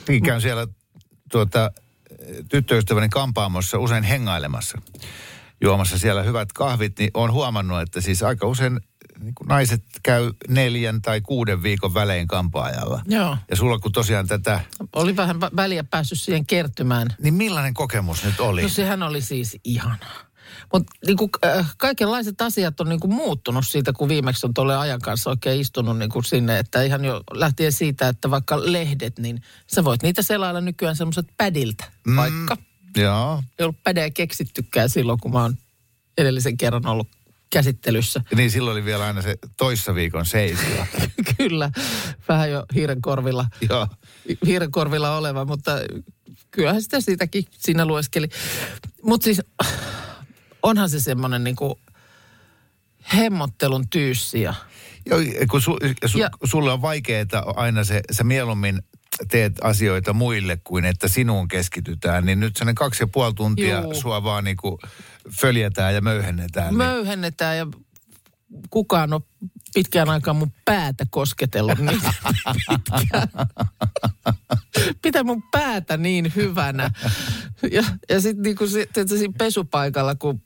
Niin 0.08 0.24
käyn 0.24 0.42
siellä 0.42 0.68
tuota, 1.32 1.72
tyttöystäväni 2.50 3.10
kampaamossa 3.10 3.80
usein 3.80 4.04
hengailemassa. 4.04 4.82
Juomassa 5.62 5.98
siellä 6.00 6.24
hyvät 6.24 6.54
kahvit, 6.54 7.00
niin 7.00 7.12
olen 7.14 7.32
huomannut, 7.34 7.82
että 7.82 8.02
siis 8.02 8.24
aika 8.24 8.48
usein 8.48 8.80
niin 9.20 9.36
kuin 9.36 9.48
naiset 9.48 9.84
käy 10.04 10.32
neljän 10.48 11.02
tai 11.02 11.22
kuuden 11.22 11.64
viikon 11.64 11.94
välein 11.94 12.28
kampaajalla. 12.28 13.02
Joo. 13.08 13.38
Ja 13.50 13.56
sulla 13.56 13.80
kun 13.80 13.92
tosiaan 13.92 14.28
tätä, 14.28 14.60
Oli 14.96 15.16
vähän 15.16 15.36
vä- 15.36 15.56
väliä 15.56 15.84
päässyt 15.84 16.20
siihen 16.22 16.46
kertymään. 16.46 17.08
niin 17.22 17.34
millainen 17.34 17.74
kokemus 17.74 18.24
nyt 18.24 18.40
oli? 18.40 18.62
No 18.62 18.70
sehän 18.70 19.04
oli 19.04 19.22
siis 19.22 19.58
ihanaa. 19.64 20.27
Mutta 20.74 20.92
niinku, 21.08 21.30
äh, 21.46 21.76
kaikenlaiset 21.78 22.42
asiat 22.42 22.80
on 22.80 22.90
niinku 22.90 23.08
muuttunut 23.08 23.68
siitä, 23.68 23.94
kun 23.94 24.10
viimeksi 24.10 24.46
on 24.46 24.54
tuolle 24.54 24.78
ajan 24.78 25.02
kanssa 25.02 25.30
oikein 25.30 25.62
istunut 25.62 25.98
niinku 25.98 26.22
sinne. 26.22 26.60
Että 26.60 26.82
ihan 26.82 27.06
jo 27.06 27.22
lähtien 27.34 27.72
siitä, 27.72 28.08
että 28.08 28.32
vaikka 28.32 28.72
lehdet, 28.72 29.20
niin 29.20 29.42
sä 29.68 29.84
voit 29.84 30.04
niitä 30.04 30.22
selailla 30.22 30.62
nykyään 30.62 30.96
semmoiset 30.96 31.28
pädiltä 31.38 31.92
vaikka. 32.16 32.58
Joo. 32.98 33.44
Ei 33.60 33.64
ollut 33.64 33.84
pädejä 33.84 34.10
keksittykään 34.10 34.90
silloin, 34.90 35.20
kun 35.20 35.32
mä 35.32 35.42
oon 35.42 35.58
edellisen 36.18 36.58
kerran 36.58 36.86
ollut 36.86 37.08
käsittelyssä. 37.50 38.22
Niin 38.36 38.52
silloin 38.52 38.74
oli 38.74 38.86
vielä 38.86 39.06
aina 39.06 39.22
se 39.22 39.36
toissa 39.58 39.96
viikon 39.96 40.26
seisio. 40.26 40.86
Kyllä, 41.38 41.72
vähän 42.28 42.52
jo 42.52 42.66
hiiren 42.76 43.02
korvilla, 43.02 43.46
Joo. 43.70 43.88
hiiren 44.46 44.72
korvilla 44.72 45.18
oleva, 45.18 45.46
mutta 45.46 45.72
kyllähän 46.52 46.82
sitä 46.82 47.02
siitäkin 47.02 47.44
siinä 47.52 47.86
lueskeli. 47.86 48.30
Mutta 49.04 49.26
siis 49.26 49.42
onhan 50.64 50.90
se 50.90 51.00
semmoinen 51.00 51.44
niinku 51.44 51.80
hemmottelun 53.16 53.90
tyyssiä. 53.90 54.54
Joo, 55.06 55.20
kun 55.52 55.62
su, 55.62 55.78
su, 56.06 56.18
Ja- 56.18 56.30
sulle 56.44 56.72
on 56.72 56.82
vaikeaa 56.82 57.26
aina 57.56 57.84
se, 57.84 58.02
sä 58.12 58.24
mieluummin 58.24 58.82
teet 59.32 59.54
asioita 59.62 60.14
muille 60.14 60.58
kuin 60.64 60.86
että 60.86 61.08
sinuun 61.08 61.48
keskitytään, 61.48 62.26
niin 62.26 62.40
nyt 62.40 62.56
sellainen 62.56 62.76
kaksi 62.76 63.04
ja 63.04 63.08
puoli 63.08 63.34
tuntia 63.34 63.82
Juu. 63.82 63.94
sua 63.94 64.24
vaan 64.24 64.44
niinku 64.44 64.80
följätään 65.32 65.94
ja 65.96 66.02
möyhennetään. 66.02 66.68
Niin. 66.68 66.78
Möyhennetään 66.78 67.58
ja 67.58 67.68
kukaan 68.70 69.14
on 69.14 69.22
pitkään 69.74 70.10
aikaan 70.10 70.36
mun 70.38 70.52
päätä 70.66 71.06
kosketellut 71.10 71.80
niin 71.80 72.02
pitkään. 72.70 73.28
Pitää 75.02 75.24
mun 75.24 75.44
päätä 75.52 75.98
niin 75.98 76.34
hyvänä. 76.36 76.92
Ja, 77.72 77.84
ja 78.10 78.22
sitten 78.22 78.44
niinku 78.44 78.68
se, 78.68 78.88
tiedätkö, 78.94 79.18
siinä 79.18 79.34
pesupaikalla, 79.38 80.16
kun 80.16 80.42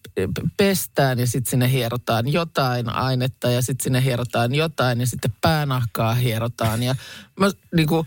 pestään 0.57 1.19
ja 1.19 1.27
sitten 1.27 1.51
sinne 1.51 1.71
hierotaan 1.71 2.27
jotain 2.27 2.89
ainetta 2.89 3.51
ja 3.51 3.61
sitten 3.61 3.83
sinne 3.83 4.03
hierotaan 4.03 4.55
jotain 4.55 4.99
ja 4.99 5.07
sitten 5.07 5.33
päänahkaa 5.41 6.13
hierotaan. 6.13 6.83
Ja 6.83 6.95
mä 7.39 7.51
niinku, 7.75 8.05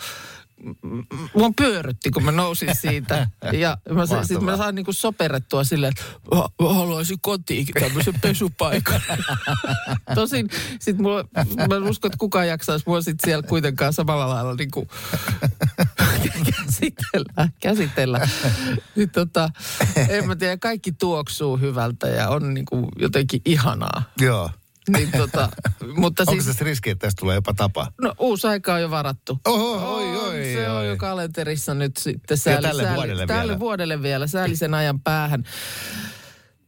mua 1.35 1.51
pyörrytti, 1.57 2.11
kun 2.11 2.25
mä 2.25 2.33
nousin 2.33 2.77
siitä. 2.81 3.27
Ja 3.53 3.79
mä, 3.91 4.25
sit 4.25 4.41
mä 4.41 4.57
sain 4.57 4.75
niinku 4.75 4.93
soperrettua 4.93 5.65
silleen, 5.65 5.93
että 5.99 6.37
mä, 6.63 6.69
haluaisin 6.75 7.19
kotiin 7.21 7.67
tämmöisen 7.81 8.15
pesupaikan. 8.21 9.01
Tosin 10.15 10.51
sit 10.81 10.99
mulla, 10.99 11.25
mä 11.69 11.77
en 11.77 11.83
usko, 11.83 12.09
että 12.09 12.19
kukaan 12.19 12.49
jaksaisi 12.49 12.85
mua 12.87 13.03
sit 13.03 13.17
siellä 13.25 13.43
kuitenkaan 13.43 13.93
samalla 13.93 14.29
lailla 14.29 14.55
niinku 14.55 14.89
käsitellä. 16.57 17.49
käsitellä. 17.61 18.29
Niin 18.97 19.11
tota, 19.11 19.51
en 20.09 20.27
mä 20.27 20.37
tiedä, 20.37 20.57
kaikki 20.57 20.93
tuoksuu 20.93 21.57
hyvältä 21.57 22.09
ja 22.09 22.29
on 22.29 22.55
niinku 22.55 22.89
jotenkin 22.99 23.41
ihanaa. 23.45 24.03
Joo. 24.21 24.51
Niin 24.89 25.13
tota, 25.13 25.49
mutta 25.97 26.25
Onko 26.29 26.43
siis, 26.43 26.59
se 26.59 26.65
riski, 26.65 26.91
että 26.91 27.07
tästä 27.07 27.21
tulee 27.21 27.35
jopa 27.35 27.55
tapa? 27.55 27.93
no 28.03 28.15
uusi 28.19 28.47
aika 28.47 28.75
on 28.75 28.81
jo 28.81 28.91
varattu. 28.91 29.41
Oho, 29.45 29.97
oi, 29.97 30.17
oi, 30.17 30.53
se 30.55 30.71
on 30.71 30.77
oi. 30.77 30.89
jo 30.89 30.97
kalenterissa 30.97 31.75
nyt 31.75 31.97
sitten 31.97 32.37
sääli, 32.39 32.63
tälle 32.63 32.83
sääli, 32.83 32.97
vuodelle 32.97 33.27
tälle 33.27 33.43
vielä. 33.43 33.59
vuodelle 33.59 34.03
vielä, 34.03 34.27
säällisen 34.27 34.75
ajan 34.75 35.01
päähän. 35.01 35.45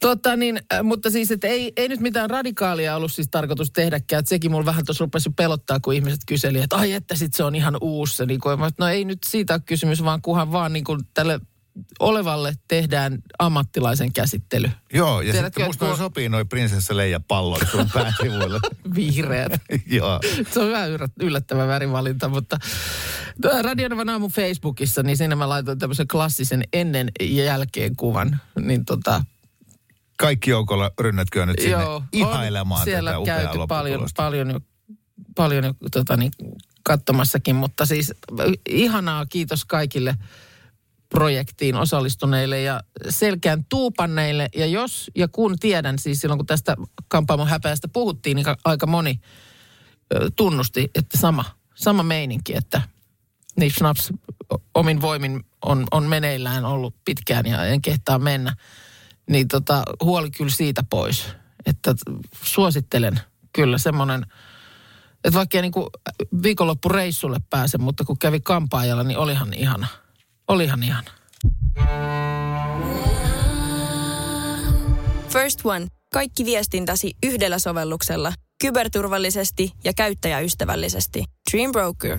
Tota 0.00 0.36
niin, 0.36 0.60
äh, 0.74 0.82
mutta 0.82 1.10
siis, 1.10 1.30
että 1.30 1.46
ei, 1.46 1.72
ei 1.76 1.88
nyt 1.88 2.00
mitään 2.00 2.30
radikaalia 2.30 2.96
ollut 2.96 3.12
siis 3.12 3.28
tarkoitus 3.30 3.70
tehdäkään. 3.70 4.20
Että 4.20 4.28
sekin 4.28 4.50
mulla 4.50 4.66
vähän 4.66 4.84
tuossa 4.84 5.04
rupesi 5.04 5.30
pelottaa, 5.30 5.80
kun 5.80 5.94
ihmiset 5.94 6.20
kyseli, 6.26 6.60
että 6.60 6.76
ai 6.76 6.92
että 6.92 7.14
sit 7.14 7.34
se 7.34 7.44
on 7.44 7.54
ihan 7.54 7.76
uusi. 7.80 8.16
se 8.16 8.26
Niin 8.26 8.40
kuin, 8.40 8.58
no 8.78 8.88
ei 8.88 9.04
nyt 9.04 9.18
siitä 9.26 9.54
ole 9.54 9.62
kysymys, 9.66 10.04
vaan 10.04 10.22
kunhan 10.22 10.52
vaan 10.52 10.72
niin 10.72 10.84
kuin 10.84 11.00
tälle 11.14 11.40
olevalle 11.98 12.54
tehdään 12.68 13.18
ammattilaisen 13.38 14.12
käsittely. 14.12 14.70
Joo, 14.92 15.20
ja 15.20 15.32
Tiedätkö, 15.32 15.60
sitten 15.60 15.66
musta 15.66 15.86
tuo... 15.86 15.96
sopii 15.96 16.28
noi 16.28 16.44
prinsessa 16.44 16.96
Leija 16.96 17.20
pallot 17.20 17.68
sun 17.70 17.90
pääsivuille. 17.94 18.60
Vihreät. 18.96 19.52
Joo. 19.86 20.20
Se 20.50 20.60
on 20.60 20.70
vähän 20.70 20.90
yllättävä 21.20 21.66
värivalinta, 21.66 22.28
mutta 22.28 22.58
tuo 23.42 23.62
Radionovan 23.62 24.08
aamu 24.08 24.28
Facebookissa, 24.28 25.02
niin 25.02 25.16
siinä 25.16 25.36
mä 25.36 25.48
laitoin 25.48 25.78
tämmöisen 25.78 26.08
klassisen 26.08 26.62
ennen 26.72 27.10
ja 27.20 27.44
jälkeen 27.44 27.96
kuvan. 27.96 28.40
Niin 28.60 28.84
tota, 28.84 29.24
Kaikki 30.16 30.50
joukolla 30.50 30.90
rynnätkö 31.00 31.46
nyt 31.46 31.58
sinne 31.58 31.82
joo, 31.82 32.02
ihailemaan 32.12 32.84
siellä 32.84 33.10
tätä 33.10 33.18
upeaa 33.18 33.42
käyty 33.42 33.58
paljon, 33.68 34.08
paljon 34.16 34.50
jo, 34.50 34.60
paljon 35.34 35.64
jo 35.64 35.74
tota 35.92 36.16
niin, 36.16 36.32
katsomassakin, 36.82 37.56
mutta 37.56 37.86
siis 37.86 38.14
ihanaa 38.68 39.26
kiitos 39.26 39.64
kaikille 39.64 40.14
projektiin 41.08 41.76
osallistuneille 41.76 42.60
ja 42.62 42.80
selkeän 43.08 43.64
tuupanneille. 43.68 44.48
Ja 44.56 44.66
jos 44.66 45.10
ja 45.14 45.28
kun 45.28 45.58
tiedän, 45.58 45.98
siis 45.98 46.20
silloin 46.20 46.38
kun 46.38 46.46
tästä 46.46 46.76
kampaamon 47.08 47.48
häpeästä 47.48 47.88
puhuttiin, 47.88 48.34
niin 48.34 48.44
ka- 48.44 48.56
aika 48.64 48.86
moni 48.86 49.20
tunnusti, 50.36 50.90
että 50.94 51.18
sama, 51.18 51.44
sama 51.74 52.02
meininki, 52.02 52.56
että 52.56 52.82
niin 53.60 53.72
Schnaps 53.72 54.12
omin 54.74 55.00
voimin 55.00 55.44
on, 55.64 55.86
on 55.90 56.04
meneillään 56.04 56.64
ollut 56.64 56.94
pitkään 57.04 57.46
ja 57.46 57.64
en 57.64 57.82
kehtaa 57.82 58.18
mennä. 58.18 58.56
Niin 59.30 59.48
tota, 59.48 59.82
huoli 60.04 60.30
kyllä 60.30 60.50
siitä 60.50 60.82
pois. 60.90 61.26
Että 61.66 61.94
suosittelen 62.42 63.20
kyllä 63.52 63.78
semmoinen, 63.78 64.26
että 65.24 65.38
vaikka 65.38 65.58
ei 65.58 65.62
niinku 65.62 65.90
viikonloppureissulle 66.42 67.38
pääse, 67.50 67.78
mutta 67.78 68.04
kun 68.04 68.18
kävi 68.18 68.40
kampaajalla, 68.40 69.02
niin 69.02 69.18
olihan 69.18 69.54
ihana. 69.54 69.86
Olihan 70.48 70.82
ihana. 70.82 71.10
First 75.28 75.60
One. 75.64 75.86
Kaikki 76.12 76.44
viestintäsi 76.44 77.16
yhdellä 77.22 77.58
sovelluksella. 77.58 78.32
Kyberturvallisesti 78.60 79.72
ja 79.84 79.92
käyttäjäystävällisesti. 79.96 81.24
Dream 81.52 81.72
Broker. 81.72 82.18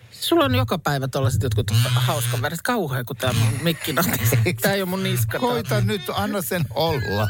Sulla 0.21 0.45
on 0.45 0.55
joka 0.55 0.79
päivä 0.79 1.07
tollaset 1.07 1.43
jotkut 1.43 1.71
hauskan 1.85 2.41
värit. 2.41 2.61
Kauhea, 2.61 3.03
kun 3.03 3.15
tää 3.15 3.33
mun 3.33 3.53
mikki. 3.61 3.95
Tää 4.61 4.73
ei 4.73 4.81
ole 4.81 4.89
mun 4.89 5.03
niska. 5.03 5.39
Koita 5.39 5.81
nyt, 5.81 6.01
anna 6.13 6.41
sen 6.41 6.65
olla. 6.69 7.27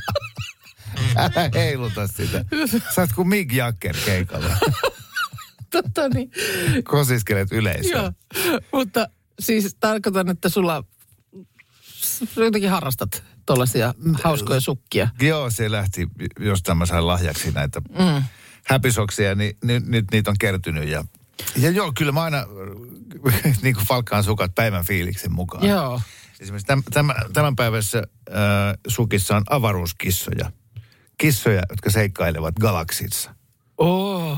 Älä 1.15 1.49
heiluta 1.53 2.07
sitä. 2.07 2.45
Sä 2.95 3.01
oot 3.01 3.13
kuin 3.15 3.27
Mick 3.27 3.53
Jagger 3.53 3.95
keikalla. 4.05 4.57
Tota 5.69 6.09
niin. 6.09 6.31
Kosiskelet 6.83 7.51
yleisöä. 7.51 8.01
Joo, 8.01 8.11
mutta 8.73 9.07
siis 9.39 9.75
tarkoitan, 9.79 10.29
että 10.29 10.49
sulla 10.49 10.83
jotenkin 12.35 12.69
harrastat 12.69 13.23
tollaisia 13.45 13.93
hauskoja 14.23 14.59
sukkia. 14.59 15.09
Joo, 15.21 15.49
se 15.49 15.71
lähti, 15.71 16.07
jostain 16.39 16.77
mä 16.77 16.85
sain 16.85 17.07
lahjaksi 17.07 17.51
näitä 17.51 17.81
mm. 17.89 18.23
häpisoksia, 18.67 19.35
niin 19.35 19.57
nyt, 19.63 19.85
nyt 19.85 20.05
niitä 20.11 20.31
on 20.31 20.37
kertynyt. 20.39 20.89
Ja, 20.89 21.05
ja 21.55 21.69
joo, 21.69 21.91
kyllä 21.97 22.11
mä 22.11 22.21
aina 22.21 22.45
niin 23.63 23.75
kuin 23.75 23.87
falkkaan 23.87 24.23
sukat 24.23 24.55
päivän 24.55 24.85
fiiliksen 24.85 25.31
mukaan. 25.31 25.67
Joo. 25.67 26.01
Esimerkiksi 26.39 26.67
täm, 26.67 26.83
tämän, 26.93 27.15
tämän 27.33 27.55
päivässä 27.55 27.97
äh, 28.29 28.35
sukissa 28.87 29.35
on 29.35 29.43
avaruuskissoja. 29.49 30.51
Kissoja, 31.17 31.63
jotka 31.69 31.89
seikkailevat 31.89 32.55
galaksissa. 32.59 33.35
Oh. 33.77 34.37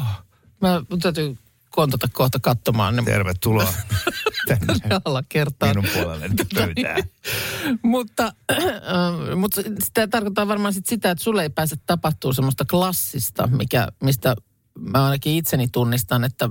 Mä 0.62 0.82
mun 0.90 1.00
täytyy 1.00 1.38
kontata 1.70 2.08
kohta 2.14 2.40
katsomaan 2.40 2.96
ne 2.96 3.04
Tervetuloa 3.04 3.74
tänne 4.48 4.74
alla 5.06 5.24
kertaa. 5.30 5.70
minun 5.70 5.86
puolelle 5.94 6.30
pöytää. 6.56 6.98
mutta, 7.84 8.34
äh, 8.52 9.36
mutta 9.36 9.62
sitä 9.84 10.08
tarkoittaa 10.08 10.48
varmaan 10.48 10.74
sit 10.74 10.86
sitä, 10.86 11.12
että 11.12 11.24
sulle 11.24 11.44
ei 11.44 11.50
pääse 11.50 11.76
tapahtuu 11.86 12.34
semmoista 12.34 12.66
klassista, 12.66 13.48
mikä, 13.48 13.88
mistä 14.04 14.36
mä 14.80 15.06
ainakin 15.06 15.36
itseni 15.36 15.68
tunnistan, 15.68 16.24
että 16.24 16.50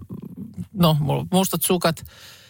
no, 0.73 0.97
mulla 1.01 1.27
mustat 1.33 1.63
sukat, 1.63 2.05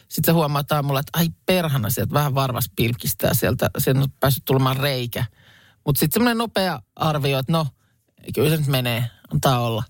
sitten 0.08 0.32
sä 0.32 0.36
huomaat 0.36 0.72
aamulla, 0.72 1.00
että 1.00 1.18
ai 1.18 1.28
perhana 1.46 1.90
sieltä 1.90 2.14
vähän 2.14 2.34
varvas 2.34 2.70
pilkistää 2.76 3.34
sieltä, 3.34 3.70
sieltä 3.78 4.00
on 4.00 4.12
päässyt 4.20 4.44
tulemaan 4.44 4.76
reikä. 4.76 5.24
Mutta 5.86 6.00
sitten 6.00 6.14
semmoinen 6.14 6.38
nopea 6.38 6.82
arvio, 6.96 7.38
että 7.38 7.52
no, 7.52 7.66
kyllä 8.34 8.50
se 8.50 8.56
nyt 8.56 8.66
menee, 8.66 9.10
antaa 9.32 9.60
olla. 9.60 9.82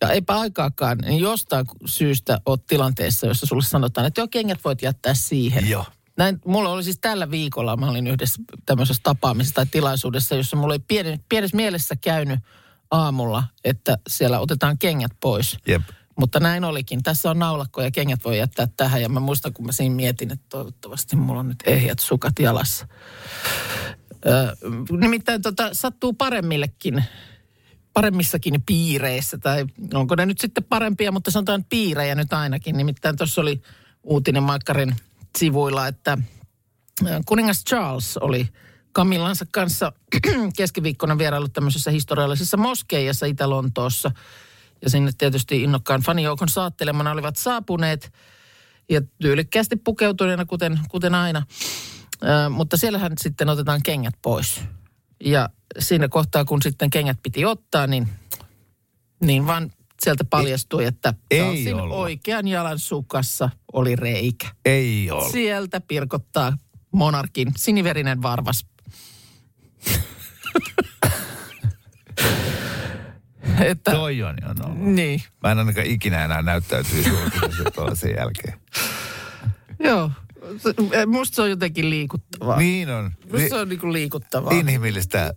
Ja 0.00 0.10
eipä 0.10 0.40
aikaakaan, 0.40 0.98
niin 0.98 1.20
jostain 1.20 1.66
syystä 1.86 2.40
oot 2.46 2.66
tilanteessa, 2.66 3.26
jossa 3.26 3.46
sulle 3.46 3.62
sanotaan, 3.62 4.06
että 4.06 4.20
joo, 4.20 4.28
kengät 4.28 4.64
voit 4.64 4.82
jättää 4.82 5.14
siihen. 5.14 5.68
Joo. 5.68 5.86
Näin, 6.16 6.38
mulla 6.46 6.70
oli 6.70 6.84
siis 6.84 6.98
tällä 7.00 7.30
viikolla, 7.30 7.76
mä 7.76 7.90
olin 7.90 8.06
yhdessä 8.06 8.42
tämmöisessä 8.66 9.00
tapaamisessa 9.02 9.54
tai 9.54 9.66
tilaisuudessa, 9.66 10.34
jossa 10.34 10.56
mulla 10.56 10.74
oli 10.74 10.84
pieni, 10.88 11.20
pienessä 11.28 11.56
mielessä 11.56 11.96
käynyt 11.96 12.40
aamulla, 12.90 13.44
että 13.64 13.98
siellä 14.08 14.40
otetaan 14.40 14.78
kengät 14.78 15.12
pois. 15.20 15.56
Jep. 15.66 15.82
Mutta 16.18 16.40
näin 16.40 16.64
olikin. 16.64 17.02
Tässä 17.02 17.30
on 17.30 17.38
naulakko 17.38 17.82
ja 17.82 17.90
kengät 17.90 18.24
voi 18.24 18.38
jättää 18.38 18.68
tähän. 18.76 19.02
Ja 19.02 19.08
mä 19.08 19.20
muistan, 19.20 19.52
kun 19.52 19.66
mä 19.66 19.72
siinä 19.72 19.94
mietin, 19.94 20.32
että 20.32 20.46
toivottavasti 20.48 21.16
mulla 21.16 21.40
on 21.40 21.48
nyt 21.48 21.62
ehjät 21.66 21.98
sukat 21.98 22.38
jalassa. 22.38 22.88
Ö, 24.26 24.56
nimittäin 24.90 25.42
tota, 25.42 25.68
sattuu 25.72 26.12
paremmillekin, 26.12 27.04
paremmissakin 27.92 28.62
piireissä, 28.66 29.38
tai 29.38 29.66
onko 29.94 30.14
ne 30.14 30.26
nyt 30.26 30.40
sitten 30.40 30.64
parempia, 30.64 31.12
mutta 31.12 31.30
sanotaan 31.30 31.64
piirejä 31.64 32.14
nyt 32.14 32.32
ainakin. 32.32 32.76
Nimittäin 32.76 33.16
tuossa 33.16 33.40
oli 33.40 33.62
uutinen 34.02 34.42
Maikkarin 34.42 34.96
sivuilla, 35.38 35.86
että 35.86 36.18
kuningas 37.26 37.64
Charles 37.64 38.16
oli 38.16 38.48
Kamillansa 38.92 39.46
kanssa 39.52 39.92
keskiviikkona 40.56 41.18
vierailut 41.18 41.52
tämmöisessä 41.52 41.90
historiallisessa 41.90 42.56
moskeijassa 42.56 43.26
Itä-Lontoossa. 43.26 44.10
Ja 44.82 44.90
sinne 44.90 45.10
tietysti 45.18 45.62
innokkaan 45.62 46.02
fanijoukon 46.02 46.48
saattelemana 46.48 47.10
olivat 47.10 47.36
saapuneet 47.36 48.12
ja 48.90 49.00
tyylikkäästi 49.22 49.76
pukeutuneena, 49.76 50.44
kuten, 50.44 50.80
kuten 50.88 51.14
aina. 51.14 51.46
Ö, 52.22 52.48
mutta 52.48 52.76
siellähän 52.76 53.12
sitten 53.20 53.48
otetaan 53.48 53.80
kengät 53.82 54.14
pois. 54.22 54.60
Ja 55.24 55.48
siinä 55.78 56.08
kohtaa, 56.08 56.44
kun 56.44 56.62
sitten 56.62 56.90
kengät 56.90 57.18
piti 57.22 57.44
ottaa, 57.44 57.86
niin, 57.86 58.08
niin 59.20 59.46
vaan 59.46 59.72
sieltä 60.02 60.24
paljastui, 60.24 60.84
että 60.84 61.14
ei 61.30 61.72
ollut. 61.72 61.96
oikean 61.96 62.48
jalan 62.48 62.78
sukassa 62.78 63.50
oli 63.72 63.96
reikä. 63.96 64.48
Ei 64.64 65.10
ole. 65.10 65.30
Sieltä 65.30 65.80
pirkottaa 65.80 66.58
monarkin 66.92 67.52
siniverinen 67.56 68.22
varvas. 68.22 68.66
että, 73.70 73.90
Toi 73.90 74.22
on 74.22 74.36
jo 74.42 74.52
no. 74.52 74.74
niin, 74.74 75.22
Mä 75.42 75.52
en 75.52 75.58
ainakaan 75.58 75.86
ikinä 75.86 76.24
enää 76.24 76.42
näyttäytyisi 76.42 77.08
julkisesti 77.08 77.62
tuollaisen 77.74 78.14
jälkeen. 78.18 78.60
joo. 79.88 80.10
Se- 80.58 81.06
Musta 81.06 81.34
se 81.34 81.42
on 81.42 81.50
jotenkin 81.50 81.90
liikuttavaa. 81.90 82.58
Niin 82.58 82.90
on. 82.90 83.12
Musta 83.32 83.48
se 83.48 83.54
on 83.54 83.68
niinku 83.68 83.92
liikuttavaa. 83.92 84.52
Inhimillistä. 84.52 85.34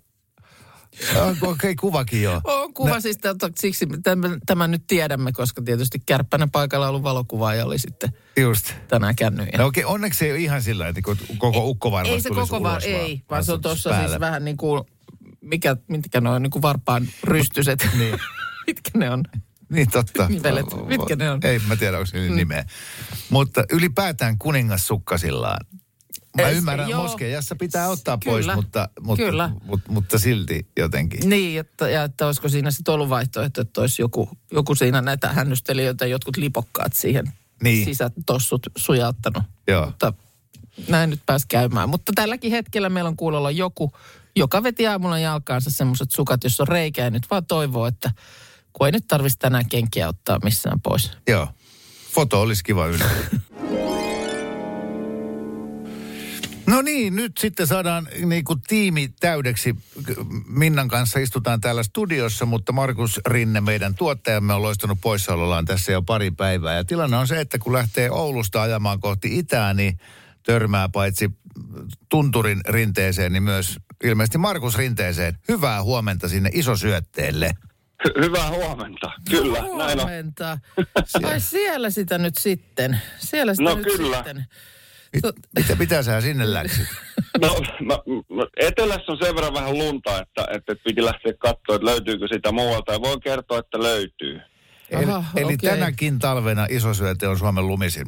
Onko 1.22 1.50
okay, 1.50 1.76
kuvakin 1.76 2.22
jo? 2.22 2.42
On 2.44 2.74
kuva 2.74 3.00
siis, 3.00 3.16
että 3.16 3.50
siksi 3.60 3.88
tämän, 4.04 4.40
tämän 4.46 4.72
nyt 4.72 4.84
tiedämme, 4.88 5.32
koska 5.32 5.62
tietysti 5.62 6.00
kärppänä 6.06 6.48
paikalla 6.52 6.90
ollut 6.90 7.04
valokuvaaja 7.04 7.66
oli 7.66 7.80
sitten 7.80 8.10
Just. 8.38 8.74
tänään 8.88 9.16
kännyt. 9.16 9.58
No 9.58 9.66
okei, 9.66 9.84
okay, 9.84 9.94
onneksi 9.96 10.26
ei 10.26 10.32
ole 10.32 10.40
ihan 10.40 10.62
sillä, 10.62 10.88
että 10.88 11.02
koko 11.38 11.66
ukko 11.66 11.92
varmasti 11.92 12.14
ei 12.14 12.22
se 12.22 12.30
koko 12.30 12.64
vaan, 12.64 12.74
ulos 12.74 12.84
ei, 12.84 13.22
vaan 13.30 13.46
se 13.46 13.54
on 13.54 13.62
tuossa 13.62 14.00
siis 14.00 14.20
vähän 14.20 14.46
niin 14.46 14.58
kuin, 14.58 14.84
mikä, 15.44 15.78
mitkä 15.88 16.22
ne 16.22 16.30
on, 16.30 16.42
niin 16.42 16.52
kuin 16.52 16.62
varpaan 16.62 17.08
rystyset. 17.24 17.90
Niin. 17.98 18.20
mitkä 18.68 18.92
ne 18.96 19.10
on? 19.10 19.24
Niin 19.70 19.92
totta. 19.92 20.28
Nivelet, 20.28 20.66
mitkä 20.88 21.16
ne 21.16 21.32
on? 21.32 21.40
Ei, 21.44 21.60
mä 21.60 21.76
tiedä, 21.76 21.98
onko 21.98 22.10
niillä 22.14 22.36
nimeä. 22.36 22.66
Mutta 23.30 23.64
ylipäätään 23.72 24.38
kuningas 24.38 24.88
sukkasillaan. 24.88 25.66
Mä 26.38 26.48
Ei, 26.48 26.56
ymmärrän, 26.56 26.90
joo. 26.90 27.04
moskeijassa 27.04 27.56
pitää 27.56 27.90
ottaa 27.90 28.18
Kyllä, 28.24 28.34
pois, 28.34 28.56
mutta, 28.56 28.90
mutta, 29.02 29.24
kyllä. 29.24 29.52
mutta, 29.64 29.92
mutta 29.92 30.20
silti 30.20 30.68
jotenkin. 30.80 31.30
Niin, 31.30 31.60
että, 31.60 31.90
ja 31.90 32.04
että 32.04 32.26
olisiko 32.26 32.50
siinä 32.50 32.72
sitten 32.72 32.94
ollut 32.94 33.10
vaihtoehto, 33.10 33.62
että 33.62 33.82
olisi 33.82 34.02
joku, 34.02 34.30
joku 34.52 34.76
siinä 34.76 35.02
näitä 35.02 35.34
hännystelijöitä, 35.34 36.06
jotkut 36.06 36.38
lipokkaat 36.38 36.94
siihen 36.94 37.26
Niin. 37.64 37.86
sisätossut 37.86 38.68
sujauttanut. 38.78 39.44
Joo. 39.68 39.86
Mutta 39.86 40.14
näin 40.88 41.10
nyt 41.10 41.22
pääsi 41.26 41.46
käymään. 41.48 41.90
Mutta 41.90 42.12
tälläkin 42.16 42.52
hetkellä 42.52 42.90
meillä 42.90 43.08
on 43.08 43.18
kuulolla 43.18 43.52
joku, 43.52 43.92
joka 44.36 44.64
veti 44.64 44.88
aamulla 44.88 45.20
jalkaansa 45.20 45.72
semmoiset 45.72 46.12
sukat, 46.12 46.44
jossa 46.44 46.64
on 46.64 46.68
reikä 46.68 47.04
ja 47.04 47.10
nyt 47.10 47.30
vaan 47.32 47.46
toivoo, 47.46 47.88
että 47.88 48.12
kun 48.74 48.88
ei 48.88 48.92
nyt 48.92 49.08
tarvitsisi 49.08 49.40
tänään 49.40 49.70
kenkiä 49.70 50.08
ottaa 50.08 50.40
missään 50.44 50.82
pois. 50.82 51.12
Joo. 51.28 51.48
Foto 52.14 52.42
olisi 52.42 52.64
kiva 52.64 52.88
ylä. 52.88 53.06
No 56.68 56.82
niin, 56.82 57.16
nyt 57.16 57.38
sitten 57.38 57.68
saadaan 57.68 58.08
niin 58.26 58.44
kuin 58.44 58.62
tiimi 58.62 59.14
täydeksi. 59.20 59.76
Minnan 60.48 60.88
kanssa 60.88 61.20
istutaan 61.20 61.62
täällä 61.62 61.84
studiossa, 61.84 62.46
mutta 62.46 62.72
Markus 62.72 63.20
Rinne, 63.26 63.62
meidän 63.62 63.96
tuottajamme, 63.96 64.54
on 64.54 64.62
loistanut 64.62 64.98
poissaolollaan 65.02 65.66
tässä 65.66 65.92
jo 65.92 66.02
pari 66.02 66.32
päivää. 66.32 66.76
Ja 66.76 66.84
tilanne 66.84 67.18
on 67.18 67.28
se, 67.28 67.40
että 67.40 67.60
kun 67.60 67.74
lähtee 67.74 68.12
Oulusta 68.12 68.62
ajamaan 68.62 69.00
kohti 69.00 69.40
itää, 69.40 69.74
niin 69.74 70.00
törmää 70.44 70.90
paitsi 70.90 71.30
tunturin 72.10 72.62
rinteeseen, 72.68 73.34
niin 73.34 73.44
myös 73.44 73.80
ilmeisesti 74.04 74.38
Markus 74.38 74.78
Rinteeseen. 74.78 75.38
Hyvää 75.48 75.84
huomenta 75.84 76.28
sinne 76.30 76.50
isosyötteelle. 76.54 77.52
Hy- 78.08 78.22
Hyvää 78.26 78.50
huomenta. 78.50 79.12
Kyllä, 79.30 79.60
näin 79.60 79.72
on. 79.72 79.96
Huomenta. 79.96 80.58
Ai 81.24 81.40
siellä 81.40 81.90
sitä 81.90 82.18
nyt 82.18 82.38
sitten. 82.40 83.02
Siellä 83.18 83.54
sitä 83.54 83.64
No 83.64 83.76
nyt 83.76 83.86
kyllä. 83.86 84.16
sitten. 84.16 84.46
Mit, 85.14 85.24
mitä, 85.60 85.76
mitä 85.76 86.04
sä 86.04 86.22
sinne 86.22 86.54
läksit? 86.54 86.88
No, 87.42 87.62
mä, 87.86 87.94
mä, 88.36 88.44
etelässä 88.58 89.12
on 89.12 89.18
sen 89.22 89.36
verran 89.36 89.54
vähän 89.54 89.78
lunta, 89.78 90.22
että, 90.22 90.48
että 90.52 90.76
piti 90.84 91.06
lähteä 91.06 91.34
katsoa, 91.40 91.76
että 91.76 91.86
löytyykö 91.86 92.28
sitä 92.32 92.52
muualta. 92.52 92.94
Ja 92.94 93.02
voin 93.02 93.22
kertoa, 93.22 93.60
että 93.60 93.80
löytyy. 93.80 94.40
Eli, 94.90 95.06
Aha, 95.06 95.32
eli 95.36 95.54
okei. 95.54 95.70
tänäkin 95.70 96.20
talvena 96.20 96.68
isosyöte 96.70 97.28
on 97.28 97.40
Suomen 97.40 97.68
lumisin 97.68 98.08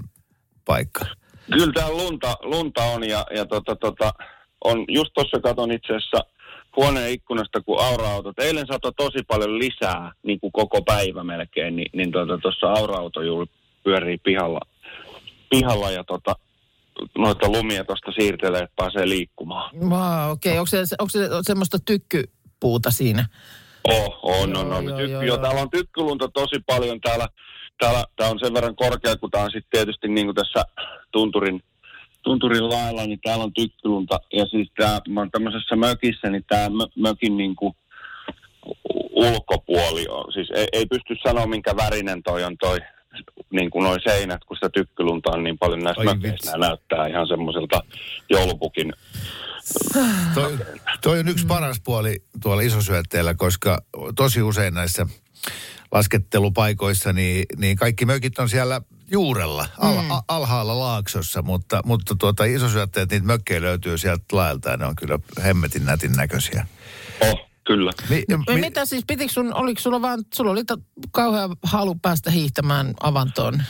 paikka. 0.65 1.05
Kyllä 1.51 1.73
täällä 1.73 1.97
lunta, 2.03 2.37
lunta 2.41 2.83
on 2.83 3.09
ja, 3.09 3.25
ja 3.35 3.45
tota, 3.45 3.75
tota, 3.75 4.11
on, 4.63 4.85
just 4.87 5.09
tuossa 5.13 5.39
katon 5.39 5.71
itse 5.71 5.95
asiassa 5.95 6.25
huoneen 6.75 7.11
ikkunasta, 7.11 7.61
kun 7.61 7.81
aura-autot. 7.81 8.39
Eilen 8.39 8.67
satoi 8.67 8.91
tosi 8.97 9.23
paljon 9.27 9.59
lisää, 9.59 10.11
niin 10.23 10.39
kuin 10.39 10.51
koko 10.51 10.81
päivä 10.81 11.23
melkein, 11.23 11.75
niin, 11.75 11.89
niin 11.93 12.11
tuossa 12.11 12.37
tota, 12.41 12.79
aura-auto 12.79 13.21
juuri 13.21 13.51
pyörii 13.83 14.17
pihalla, 14.17 14.59
pihalla 15.49 15.91
ja 15.91 16.03
tota, 16.03 16.35
noita 17.17 17.49
lumia 17.49 17.83
tuosta 17.83 18.11
siirtelee, 18.11 18.61
että 18.61 18.73
pääsee 18.75 19.09
liikkumaan. 19.09 19.75
Wow, 19.79 20.31
okei. 20.31 20.51
Okay. 20.51 20.59
Onko, 20.59 20.65
se, 20.65 20.95
onko 20.99 21.09
se 21.09 21.29
semmoista 21.41 21.77
tykkypuuta 21.85 22.91
siinä? 22.91 23.25
Oh, 23.83 24.19
on, 24.23 24.57
on, 24.57 24.67
Joo, 24.67 24.77
on. 24.77 24.85
joo, 24.85 24.97
Tyk- 24.97 25.09
joo, 25.09 25.21
jo, 25.21 25.27
joo. 25.27 25.37
täällä 25.37 25.61
on 25.61 25.69
tykkylunta 25.69 26.27
tosi 26.33 26.55
paljon. 26.65 27.01
Täällä, 27.01 27.27
täällä, 27.79 28.03
tää 28.15 28.29
on 28.29 28.39
sen 28.39 28.53
verran 28.53 28.75
korkea, 28.75 29.15
kun 29.15 29.31
tää 29.31 29.43
on 29.43 29.51
sitten 29.51 29.69
tietysti 29.71 30.07
niin 30.07 30.27
kuin 30.27 30.35
tässä 30.35 30.65
tunturin, 31.11 31.63
tunturin 32.23 32.69
lailla, 32.69 33.05
niin 33.05 33.19
täällä 33.23 33.43
on 33.43 33.53
tykkylunta. 33.53 34.19
Ja 34.33 34.45
siis 34.45 34.71
tää, 34.77 34.99
mä 35.09 35.19
oon 35.19 35.31
tämmöisessä 35.31 35.75
mökissä, 35.75 36.29
niin 36.29 36.45
tää 36.49 36.69
mö, 36.69 36.85
mökin 36.95 37.37
niin 37.37 37.55
kuin 37.55 37.73
ulkopuoli 39.11 40.05
on. 40.09 40.33
Siis 40.33 40.51
ei, 40.55 40.67
ei 40.73 40.85
pysty 40.85 41.15
sanoa, 41.23 41.47
minkä 41.47 41.75
värinen 41.75 42.23
toi 42.23 42.43
on 42.43 42.57
toi 42.57 42.79
niin 43.49 43.69
kuin 43.69 43.83
noi 43.83 43.97
seinät, 44.03 44.43
kun 44.45 44.57
sitä 44.57 44.69
tykkylunta 44.69 45.31
on 45.31 45.43
niin 45.43 45.57
paljon 45.57 45.79
näissä 45.79 46.03
mökeissä. 46.03 46.57
näyttää 46.57 47.07
ihan 47.07 47.27
semmoiselta 47.27 47.81
joulupukin 48.29 48.93
Toi, 50.33 50.57
toi 51.01 51.19
on 51.19 51.27
yksi 51.27 51.45
paras 51.45 51.81
puoli 51.83 52.23
tuolla 52.41 52.61
isosyötteellä, 52.61 53.33
koska 53.33 53.77
tosi 54.15 54.41
usein 54.41 54.73
näissä 54.73 55.05
laskettelupaikoissa, 55.91 57.13
niin, 57.13 57.45
niin 57.57 57.77
kaikki 57.77 58.05
mökit 58.05 58.39
on 58.39 58.49
siellä 58.49 58.81
juurella, 59.11 59.65
al, 59.77 60.01
mm. 60.01 60.09
alhaalla 60.27 60.79
laaksossa, 60.79 61.41
mutta, 61.41 61.81
mutta 61.85 62.15
tuota, 62.19 62.43
isosyötteet, 62.43 63.11
niitä 63.11 63.25
mökkejä 63.25 63.61
löytyy 63.61 63.97
sieltä 63.97 64.23
laelta 64.31 64.69
ja 64.69 64.77
ne 64.77 64.85
on 64.85 64.95
kyllä 64.95 65.19
hemmetin 65.43 65.85
nätin 65.85 66.11
näköisiä. 66.11 66.67
Oh, 67.21 67.49
kyllä. 67.67 67.91
Mi, 68.09 68.23
Mi- 68.47 68.61
Mitä 68.61 68.85
siis, 68.85 69.03
pitikö 69.07 69.33
sun, 69.33 69.53
oliko 69.53 69.81
sulla 69.81 70.01
vaan, 70.01 70.23
sulla 70.33 70.51
oli 70.51 70.63
ta- 70.63 70.77
kauhea 71.11 71.49
halu 71.63 71.95
päästä 71.95 72.31
hiihtämään 72.31 72.93
avantoon? 73.03 73.63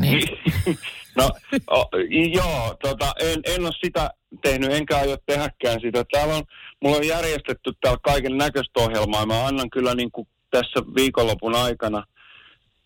Niin. 0.00 0.28
No, 1.16 1.30
o, 1.70 1.88
joo, 2.34 2.76
tota, 2.82 3.12
en, 3.20 3.40
en 3.44 3.64
ole 3.64 3.72
sitä 3.84 4.10
tehnyt, 4.42 4.72
enkä 4.72 4.98
aio 4.98 5.16
tehdäkään 5.26 5.80
sitä. 5.80 6.04
Täällä 6.12 6.34
on, 6.34 6.42
mulla 6.82 6.96
on 6.96 7.06
järjestetty 7.06 7.72
täällä 7.80 7.98
kaiken 8.02 8.36
näköistä 8.38 8.80
ohjelmaa. 8.80 9.20
ja 9.20 9.26
Mä 9.26 9.46
annan 9.46 9.70
kyllä 9.70 9.94
niin 9.94 10.10
kuin 10.10 10.28
tässä 10.50 10.80
viikonlopun 10.94 11.54
aikana 11.54 12.04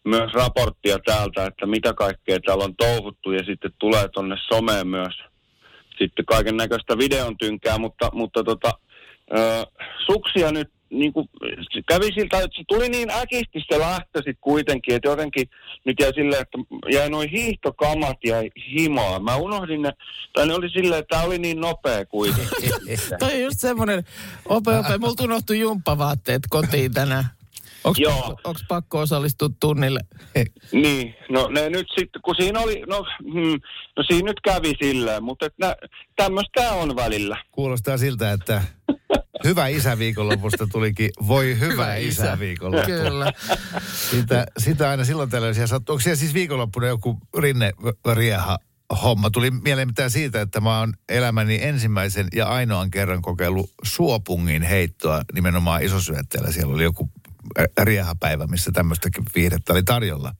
myös 0.04 0.32
raporttia 0.32 0.98
täältä, 0.98 1.46
että 1.46 1.66
mitä 1.66 1.94
kaikkea 1.94 2.38
täällä 2.40 2.64
on 2.64 2.76
touhuttu 2.76 3.32
ja 3.32 3.44
sitten 3.44 3.72
tulee 3.78 4.08
tonne 4.08 4.36
someen 4.48 4.88
myös 4.88 5.14
sitten 6.00 6.26
kaiken 6.26 6.56
näköistä 6.56 6.98
videon 6.98 7.38
tynkää, 7.38 7.78
mutta, 7.78 8.10
mutta 8.12 8.44
tota, 8.44 8.72
ö, 9.38 9.66
suksia 10.06 10.52
nyt 10.52 10.70
niin 10.90 11.12
kuin, 11.12 11.28
se 11.72 11.80
kävi 11.88 12.06
siltä, 12.14 12.38
että 12.38 12.56
se 12.56 12.62
tuli 12.68 12.88
niin 12.88 13.10
äkisti 13.10 13.62
se 13.72 13.78
lähtö 13.78 14.18
sitten 14.18 14.36
kuitenkin, 14.40 14.94
että 14.94 15.08
jotenkin 15.08 15.48
nyt 15.84 15.96
jäi 16.00 16.12
silleen, 16.14 16.42
että 16.42 16.58
jäi 16.92 17.10
noin 17.10 17.30
hiihtokamat 17.30 18.16
ja 18.24 18.36
himaa. 18.72 19.18
Mä 19.18 19.36
unohdin 19.36 19.82
ne, 19.82 19.92
tai 20.32 20.46
ne 20.46 20.54
oli 20.54 20.70
silleen, 20.70 20.98
että 20.98 21.16
tämä 21.16 21.26
oli 21.26 21.38
niin 21.38 21.60
nopea 21.60 22.06
kuitenkin. 22.06 22.70
Toi 23.18 23.34
on 23.34 23.40
just 23.40 23.60
semmoinen, 23.60 24.04
ope, 24.44 24.78
ope, 24.78 24.98
multa 24.98 25.24
unohtui 25.24 25.58
jumppavaatteet 25.58 26.42
kotiin 26.50 26.92
tänään. 26.92 27.39
Onks, 27.84 28.00
Joo. 28.00 28.22
pakko, 28.42 28.54
pakko 28.68 28.98
osallistua 28.98 29.48
tunnille? 29.60 30.00
Niin, 30.72 31.14
no 31.30 31.48
ne 31.48 31.68
nyt 31.70 31.86
sitten, 31.98 32.22
kun 32.22 32.34
siinä 32.38 32.60
oli, 32.60 32.82
no, 32.86 33.06
hmm, 33.32 33.60
no 33.96 34.02
siinä 34.10 34.26
nyt 34.26 34.40
kävi 34.44 34.72
silleen, 34.82 35.22
mutta 35.22 35.46
et 35.46 35.54
nä, 35.58 35.76
tämmöistä 36.16 36.70
on 36.72 36.96
välillä. 36.96 37.36
Kuulostaa 37.52 37.98
siltä, 37.98 38.32
että 38.32 38.62
hyvä 39.44 39.66
isäviikonlopusta 39.66 40.66
tulikin 40.66 41.10
voi 41.26 41.58
hyvä, 41.58 41.72
Hyvä 41.72 41.96
isä. 41.96 42.24
isä 42.24 42.38
viikonloppu. 42.38 42.86
Kyllä. 42.86 43.32
Sitä, 44.10 44.46
sitä 44.58 44.90
aina 44.90 45.04
silloin 45.04 45.30
tällöin 45.30 45.54
siellä 45.54 45.66
sattuu. 45.66 45.92
Onko 45.92 46.02
siellä 46.02 46.16
siis 46.16 46.34
viikonloppuna 46.34 46.86
joku 46.86 47.18
rinne 47.38 47.72
rieha 48.14 48.58
homma. 49.02 49.30
Tuli 49.30 49.50
mieleen 49.50 49.88
mitään 49.88 50.10
siitä, 50.10 50.40
että 50.40 50.60
mä 50.60 50.78
oon 50.78 50.94
elämäni 51.08 51.58
ensimmäisen 51.62 52.28
ja 52.34 52.48
ainoan 52.48 52.90
kerran 52.90 53.22
kokeillut 53.22 53.70
suopungin 53.84 54.62
heittoa 54.62 55.22
nimenomaan 55.34 55.82
isosyötteellä. 55.82 56.52
Siellä 56.52 56.74
oli 56.74 56.82
joku 56.82 57.10
riehapäivä, 57.82 58.46
missä 58.46 58.70
tämmöistäkin 58.74 59.24
viihdettä 59.34 59.72
oli 59.72 59.82
tarjolla. 59.82 60.32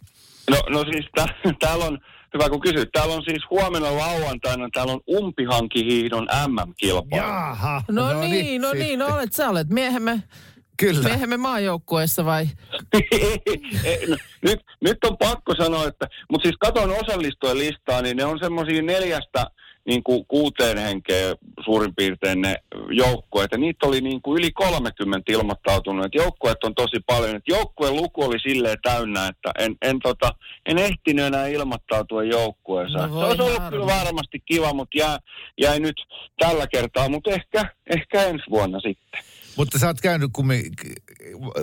No, 0.51 0.63
no 0.69 0.85
siis 0.85 1.07
tä- 1.17 1.35
täällä 1.67 1.85
on, 1.85 1.99
hyvä 2.35 2.49
kun 2.49 2.61
kysyt, 2.61 2.89
täällä 2.93 3.15
on 3.15 3.23
siis 3.25 3.43
huomenna 3.51 3.97
lauantaina, 3.97 4.69
täällä 4.73 4.93
on 4.93 5.01
umpihankihiihdon 5.11 6.29
MM-kilpailu. 6.47 7.27
Jaha. 7.27 7.83
No, 7.91 8.21
niin, 8.21 8.63
no 8.63 8.69
sitten. 8.69 8.87
niin, 8.87 8.99
no 8.99 9.07
olet 9.07 9.33
sä 9.33 9.49
olet 9.49 9.69
miehemme, 9.69 10.23
Kyllä. 10.77 11.09
miehemme 11.09 11.37
maajoukkueessa 11.37 12.25
vai? 12.25 12.47
No, 14.09 14.17
nyt, 14.43 14.61
nyt 14.81 15.05
on 15.05 15.17
pakko 15.19 15.55
sanoa, 15.59 15.87
että, 15.87 16.07
mutta 16.31 16.47
siis 16.47 16.57
katon 16.61 16.91
osallistujien 16.91 17.59
listaa, 17.59 18.03
niin 18.03 18.17
ne 18.17 18.25
on 18.25 18.39
semmoisia 18.39 18.83
neljästä 18.83 19.47
niin 19.87 20.03
kuin 20.03 20.27
kuuteen 20.27 20.79
henkeä 20.79 21.35
suurin 21.65 21.95
piirtein 21.95 22.41
ne 22.41 22.57
joukkueet. 22.91 23.53
Ja 23.53 23.59
niitä 23.59 23.87
oli 23.87 24.01
niin 24.01 24.23
kuin 24.23 24.39
yli 24.39 24.51
30 24.51 25.33
ilmoittautunut. 25.33 26.07
Et 26.07 26.15
joukkueet 26.15 26.65
on 26.65 26.75
tosi 26.75 26.97
paljon. 27.07 27.37
Et 27.37 27.49
joukkueen 27.49 27.97
luku 27.97 28.25
oli 28.25 28.39
silleen 28.39 28.79
täynnä, 28.83 29.27
että 29.27 29.51
en, 29.59 29.77
en, 29.83 29.99
tota, 29.99 30.31
en 30.67 30.79
ehtinyt 30.79 31.25
enää 31.25 31.47
ilmoittautua 31.47 32.25
joukkueeseen. 32.25 33.11
No 33.11 33.21
Se 33.21 33.27
olisi 33.27 33.43
ollut 33.43 33.71
kyllä 33.71 33.87
varmasti 33.87 34.43
kiva, 34.45 34.73
mutta 34.73 34.99
jää, 34.99 35.19
jäi 35.61 35.81
nyt 35.81 35.97
tällä 36.39 36.67
kertaa. 36.67 37.09
Mutta 37.09 37.31
ehkä, 37.31 37.75
ehkä 37.91 38.23
ensi 38.23 38.45
vuonna 38.51 38.81
sitten. 38.81 39.21
Mutta 39.57 39.79
sä 39.79 39.87
oot 39.87 40.01
käynyt 40.01 40.31
kummi, 40.33 40.71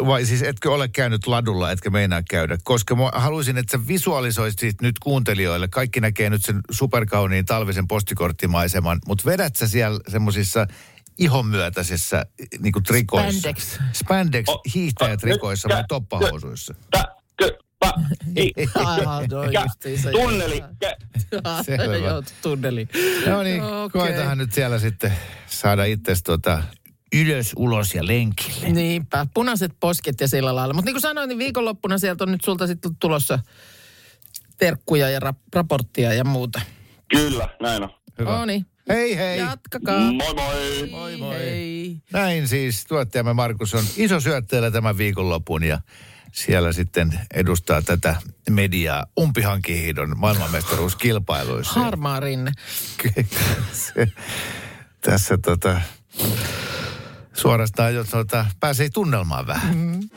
vai 0.05 0.25
siis 0.25 0.43
etkö 0.43 0.71
ole 0.71 0.87
käynyt 0.87 1.27
ladulla, 1.27 1.71
etkä 1.71 1.89
meinaa 1.89 2.21
käydä? 2.29 2.57
Koska 2.63 2.95
mä 2.95 3.09
haluaisin, 3.13 3.57
että 3.57 3.77
sä 3.77 3.87
visualisoisit 3.87 4.81
nyt 4.81 4.99
kuuntelijoille. 4.99 5.67
Kaikki 5.67 5.99
näkee 5.99 6.29
nyt 6.29 6.45
sen 6.45 6.59
superkauniin 6.71 7.45
talvisen 7.45 7.87
postikorttimaiseman, 7.87 8.99
mutta 9.07 9.25
vedät 9.25 9.55
sä 9.55 9.67
siellä 9.67 9.99
semmoisissa 10.07 10.67
ihonmyötäisissä 11.17 12.25
niin 12.59 12.73
kuin 12.73 12.83
trikoissa? 12.83 13.39
Spandex. 13.39 13.79
Spandex 13.93 14.45
hiihtäjätrikoissa 14.75 15.69
vai 15.69 15.83
toppahousuissa? 15.87 16.75
Tä, 16.91 17.05
kö, 17.37 17.57
pä, 17.79 17.93
tunneli, 20.11 20.63
Selvä. 21.65 21.95
Joo, 21.95 22.23
tunneli. 22.41 22.87
No 23.27 23.43
niin, 23.43 23.61
koetahan 23.91 24.37
nyt 24.37 24.53
siellä 24.53 24.79
sitten 24.79 25.13
saada 25.47 25.85
itsesi 25.85 26.23
tuota 26.23 26.63
ylös, 27.15 27.53
ulos 27.55 27.95
ja 27.95 28.07
lenkille. 28.07 28.69
Niinpä, 28.69 29.27
punaiset 29.33 29.71
posket 29.79 30.21
ja 30.21 30.27
sillä 30.27 30.55
lailla. 30.55 30.73
Mutta 30.73 30.85
niin 30.85 30.93
kuin 30.93 31.01
sanoin, 31.01 31.29
niin 31.29 31.39
viikonloppuna 31.39 31.97
sieltä 31.97 32.23
on 32.23 32.31
nyt 32.31 32.43
sulta 32.43 32.67
sitten 32.67 32.95
tulossa 32.99 33.39
terkkuja 34.57 35.09
ja 35.09 35.19
rap- 35.19 35.49
raporttia 35.53 36.13
ja 36.13 36.23
muuta. 36.23 36.61
Kyllä, 37.07 37.49
näin 37.61 37.83
on. 37.83 37.89
Hyvä. 38.19 38.45
Niin, 38.45 38.65
Hei 38.89 39.17
hei. 39.17 39.39
jatkakaa. 39.39 40.11
Moi 40.11 40.33
moi! 40.33 40.89
Moi 40.91 41.17
moi. 41.17 41.35
Hei. 41.35 42.01
Näin 42.13 42.47
siis 42.47 42.85
tuottajamme 42.85 43.33
Markus 43.33 43.73
on 43.73 43.83
iso 43.97 44.19
syötteellä 44.19 44.71
tämän 44.71 44.97
viikonlopun 44.97 45.63
ja 45.63 45.79
siellä 46.33 46.71
sitten 46.71 47.19
edustaa 47.33 47.81
tätä 47.81 48.15
mediaa 48.49 49.05
umpihankihiidon 49.19 50.19
maailmanmestaruuskilpailuissa. 50.19 51.79
Harmaa 51.79 52.19
rinne. 52.19 52.51
Tässä 55.01 55.37
tota, 55.37 55.81
suorastaan 57.37 57.95
jo 57.95 58.03
tota, 58.03 58.45
pääsee 58.59 58.89
tunnelmaan 58.89 59.47
vähän. 59.47 59.77
Mm. 59.77 60.09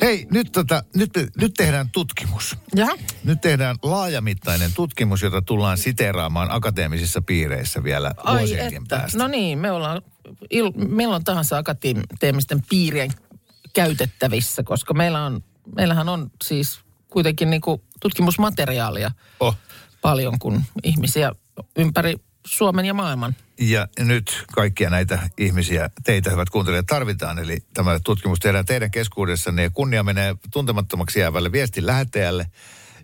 Hei, 0.00 0.26
nyt, 0.30 0.52
tota, 0.52 0.82
nyt, 0.96 1.10
nyt 1.40 1.54
tehdään 1.54 1.90
tutkimus. 1.90 2.56
Jaha. 2.74 2.92
Nyt 3.24 3.40
tehdään 3.40 3.76
laajamittainen 3.82 4.72
tutkimus, 4.74 5.22
jota 5.22 5.42
tullaan 5.42 5.78
siteeraamaan 5.78 6.50
akateemisissa 6.50 7.22
piireissä 7.22 7.84
vielä 7.84 8.14
vuosienkin 8.30 8.86
päästä. 8.88 9.18
No 9.18 9.28
niin, 9.28 9.58
me 9.58 9.70
ollaan 9.70 10.02
il, 10.50 10.70
milloin 10.76 11.24
tahansa 11.24 11.58
akateemisten 11.58 12.62
piirien 12.68 13.10
käytettävissä, 13.72 14.62
koska 14.62 14.94
meillä 14.94 15.24
on, 15.24 15.44
meillähän 15.76 16.08
on 16.08 16.30
siis 16.44 16.80
kuitenkin 17.08 17.50
niin 17.50 17.60
kuin 17.60 17.82
tutkimusmateriaalia 18.00 19.10
Oh. 19.40 19.56
paljon, 20.02 20.38
kun 20.38 20.62
ihmisiä 20.84 21.32
ympäri 21.76 22.16
Suomen 22.46 22.84
ja 22.84 22.94
maailman. 22.94 23.36
Ja 23.60 23.88
nyt 23.98 24.44
kaikkia 24.52 24.90
näitä 24.90 25.30
ihmisiä, 25.38 25.90
teitä 26.04 26.30
hyvät 26.30 26.50
kuuntelijat, 26.50 26.86
tarvitaan. 26.86 27.38
Eli 27.38 27.58
tämä 27.74 28.00
tutkimus 28.04 28.38
tehdään 28.38 28.66
teidän 28.66 28.90
keskuudessanne 28.90 29.62
ja 29.62 29.70
kunnia 29.70 30.02
menee 30.02 30.36
tuntemattomaksi 30.52 31.20
jäävälle 31.20 31.52
viestin 31.52 31.86
lähettäjälle, 31.86 32.46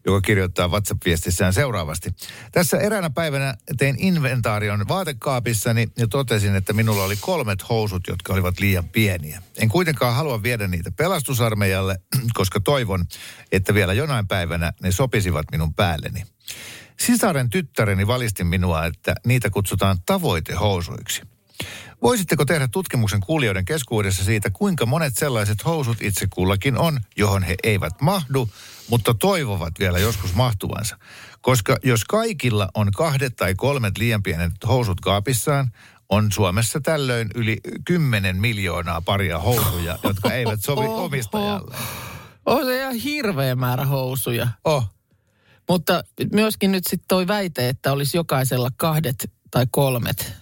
joka 0.06 0.20
kirjoittaa 0.20 0.68
WhatsApp-viestissään 0.68 1.52
seuraavasti. 1.52 2.10
Tässä 2.52 2.78
eräänä 2.78 3.10
päivänä 3.10 3.54
tein 3.78 3.96
inventaarion 3.98 4.88
vaatekaapissani 4.88 5.86
ja 5.98 6.08
totesin, 6.08 6.56
että 6.56 6.72
minulla 6.72 7.04
oli 7.04 7.16
kolmet 7.20 7.68
housut, 7.68 8.02
jotka 8.08 8.32
olivat 8.32 8.60
liian 8.60 8.88
pieniä. 8.88 9.42
En 9.56 9.68
kuitenkaan 9.68 10.14
halua 10.14 10.42
viedä 10.42 10.68
niitä 10.68 10.90
pelastusarmeijalle, 10.90 11.96
koska 12.34 12.60
toivon, 12.60 13.04
että 13.52 13.74
vielä 13.74 13.92
jonain 13.92 14.28
päivänä 14.28 14.72
ne 14.82 14.92
sopisivat 14.92 15.46
minun 15.52 15.74
päälleni. 15.74 16.33
Sisaren 17.00 17.50
tyttäreni 17.50 18.06
valisti 18.06 18.44
minua, 18.44 18.86
että 18.86 19.14
niitä 19.26 19.50
kutsutaan 19.50 19.98
tavoitehousuiksi. 20.06 21.22
Voisitteko 22.02 22.44
tehdä 22.44 22.68
tutkimuksen 22.68 23.20
kuulijoiden 23.20 23.64
keskuudessa 23.64 24.24
siitä, 24.24 24.50
kuinka 24.50 24.86
monet 24.86 25.16
sellaiset 25.16 25.64
housut 25.64 26.02
itse 26.02 26.26
kullakin 26.30 26.78
on, 26.78 27.00
johon 27.16 27.42
he 27.42 27.54
eivät 27.62 28.00
mahdu, 28.00 28.48
mutta 28.88 29.14
toivovat 29.14 29.72
vielä 29.78 29.98
joskus 29.98 30.34
mahtuvansa? 30.34 30.98
Koska 31.40 31.76
jos 31.82 32.04
kaikilla 32.04 32.68
on 32.74 32.92
kahdet 32.92 33.36
tai 33.36 33.54
kolmet 33.54 33.98
liian 33.98 34.22
pienet 34.22 34.52
housut 34.68 35.00
kaapissaan, 35.00 35.72
on 36.08 36.32
Suomessa 36.32 36.80
tällöin 36.80 37.30
yli 37.34 37.56
10 37.84 38.36
miljoonaa 38.36 39.00
paria 39.00 39.38
housuja, 39.38 39.98
jotka 40.02 40.32
eivät 40.32 40.60
sovi 40.60 40.86
omistajalle. 40.86 41.76
On 42.46 42.64
se 42.64 42.78
ihan 42.78 42.94
hirveä 42.94 43.54
määrä 43.54 43.84
housuja. 43.84 44.48
Oh, 44.64 44.93
Mutta 45.68 46.04
myöskin 46.32 46.72
nyt 46.72 46.84
sitten 46.86 47.08
toi 47.08 47.26
väite, 47.26 47.68
että 47.68 47.92
olisi 47.92 48.16
jokaisella 48.16 48.70
kahdet 48.76 49.30
tai 49.50 49.66
kolmet 49.70 50.32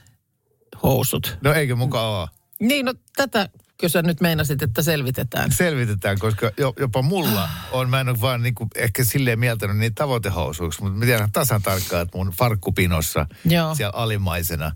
housut. 0.83 1.39
no 1.41 1.53
eikö 1.53 1.77
mukaan 1.77 2.21
ole? 2.21 2.29
Niin, 2.61 2.87
no 2.87 2.95
tätä 3.17 3.49
sä 3.89 4.03
nyt 4.03 4.21
meinasit, 4.21 4.63
että 4.63 4.83
selvitetään. 4.83 5.53
selvitetään, 5.53 6.19
koska 6.19 6.51
jo, 6.59 6.75
jopa 6.79 7.03
mulla 7.03 7.49
on, 7.73 7.91
mä 7.91 8.01
en 8.01 8.09
ole 8.09 8.21
vaan 8.21 8.43
niin 8.43 8.55
kuin 8.55 8.71
ehkä 8.75 9.05
silleen 9.05 9.39
mieltänyt 9.39 9.77
niitä 9.77 9.95
tavoitehousuiksi, 9.95 10.83
mutta 10.83 10.99
mä 10.99 11.05
tiedän 11.05 11.33
tasan 11.33 11.63
tarkkaan, 11.63 12.03
että 12.03 12.19
mun 12.19 12.31
farkkupinossa 12.39 13.27
Joo. 13.45 13.75
siellä 13.75 13.93
alimmaisena 13.95 14.73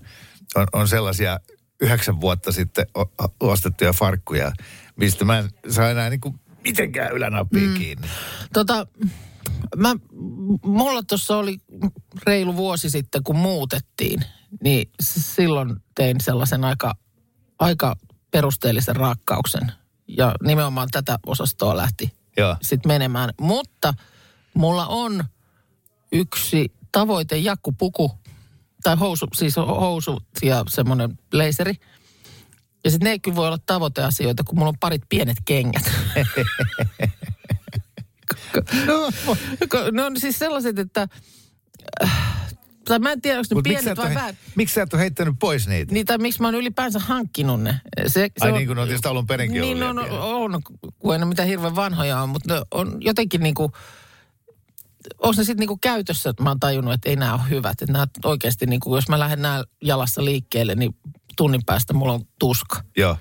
on, 0.55 0.67
on 0.73 0.89
sellaisia 0.89 1.41
yhdeksän 1.81 2.21
vuotta 2.21 2.53
sitten 2.53 2.87
ostettuja 3.41 3.93
farkkuja, 3.93 4.53
mistä 4.97 5.25
mä 5.25 5.39
en 5.39 5.51
saa 5.71 5.91
enää 5.91 6.11
niin 6.11 6.21
kuin 6.21 6.41
mitenkään 6.65 7.13
ylänappiin 7.13 7.71
mm. 7.71 7.75
kiinni. 7.75 8.09
Tota, 8.53 8.87
mä, 9.77 9.97
mulla 10.65 11.03
tuossa 11.03 11.37
oli 11.37 11.59
reilu 12.27 12.57
vuosi 12.57 12.91
sitten, 12.91 13.23
kun 13.25 13.37
muutettiin, 13.37 14.21
niin 14.65 14.91
silloin 15.01 15.77
tein 15.95 16.21
sellaisen 16.21 16.65
aika, 16.65 16.95
aika 17.59 17.97
perusteellisen 18.31 18.97
raakkauksen. 18.97 19.73
Ja 20.09 20.35
nimenomaan 20.43 20.89
tätä 20.93 21.19
osastoa 21.27 21.77
lähti 21.77 22.13
sitten 22.63 22.89
menemään. 22.89 23.31
Mutta 23.41 23.95
mulla 24.55 24.87
on 24.87 25.25
yksi 26.13 26.73
tavoite 26.93 27.37
jakkupuku, 27.37 28.11
tai 28.83 28.97
housu, 28.97 29.27
siis 29.35 29.57
housu 29.57 30.23
ja 30.43 30.65
semmoinen 30.69 31.19
blazeri. 31.31 31.75
Ja 32.85 32.91
sitten 32.91 33.11
ne 33.11 33.19
kyllä 33.19 33.37
voi 33.37 33.47
olla 33.47 33.59
tavoiteasioita, 33.67 34.45
kun 34.45 34.59
mulla 34.59 34.69
on 34.69 34.79
parit 34.81 35.03
pienet 35.09 35.37
kengät. 35.45 35.93
No, 38.87 39.11
Ne 39.92 40.05
on 40.05 40.21
siis 40.21 40.38
sellaiset, 40.38 40.79
että... 40.79 41.09
äh, 42.03 42.47
Tai 42.85 42.99
mä 42.99 43.12
en 43.12 43.21
tiedä, 43.21 43.38
onko 43.38 43.55
ne 43.55 43.59
sä, 43.59 43.62
pienet 43.62 43.87
et 43.87 43.99
vai 43.99 44.07
ole, 44.07 44.14
vähän. 44.14 44.37
miksi 44.57 44.75
sä 44.75 44.83
et 44.83 44.95
ole 44.95 45.03
heittänyt 45.03 45.35
pois 45.40 45.69
niitä? 45.69 45.92
Niin, 45.92 46.07
tai 46.07 46.19
miksi 46.19 46.40
mä 46.42 46.47
oon 46.49 46.55
ylipäänsä 46.55 46.99
hankkinut 46.99 47.62
ne. 47.62 47.81
Se, 48.07 48.09
se 48.11 48.31
Ai 48.40 48.53
niin 48.53 48.66
kuin 48.66 48.77
ne 48.77 48.83
on 48.83 48.88
tietysti 48.88 49.09
alun 49.09 49.27
perinkin 49.27 49.61
Niin, 49.61 49.83
ollut 49.83 49.97
no, 49.97 50.03
liian 50.03 50.21
no, 50.21 50.45
on, 50.45 50.62
kun 50.99 51.12
ei 51.12 51.19
ne 51.19 51.25
mitään 51.25 51.49
hirveän 51.49 51.77
vanhoja 51.77 52.23
on, 52.23 52.29
mutta 52.29 52.55
ne 52.55 52.62
on 52.71 52.97
jotenkin 53.01 53.40
niin 53.40 53.55
kuin, 53.55 53.73
on 55.19 55.35
se 55.35 55.45
sitten 55.45 55.61
niinku 55.61 55.77
käytössä, 55.77 56.31
että 56.31 56.42
mä 56.42 56.51
oon 56.51 56.61
tajunnut, 56.61 56.95
että 56.95 57.09
ei 57.11 57.16
nämä 57.16 57.35
ole 57.35 57.42
hyvät. 57.51 57.83
Että 57.83 57.92
nämä 57.92 58.07
oikeasti, 58.25 58.66
niinku, 58.66 58.95
jos 58.95 59.09
mä 59.09 59.19
lähden 59.19 59.42
nää 59.42 59.64
jalassa 59.83 60.25
liikkeelle, 60.25 60.75
niin 60.75 60.97
tunnin 61.37 61.64
päästä 61.66 61.92
mulla 61.92 62.12
on 62.12 62.25
tuska. 62.38 62.81
Joo. 62.97 63.16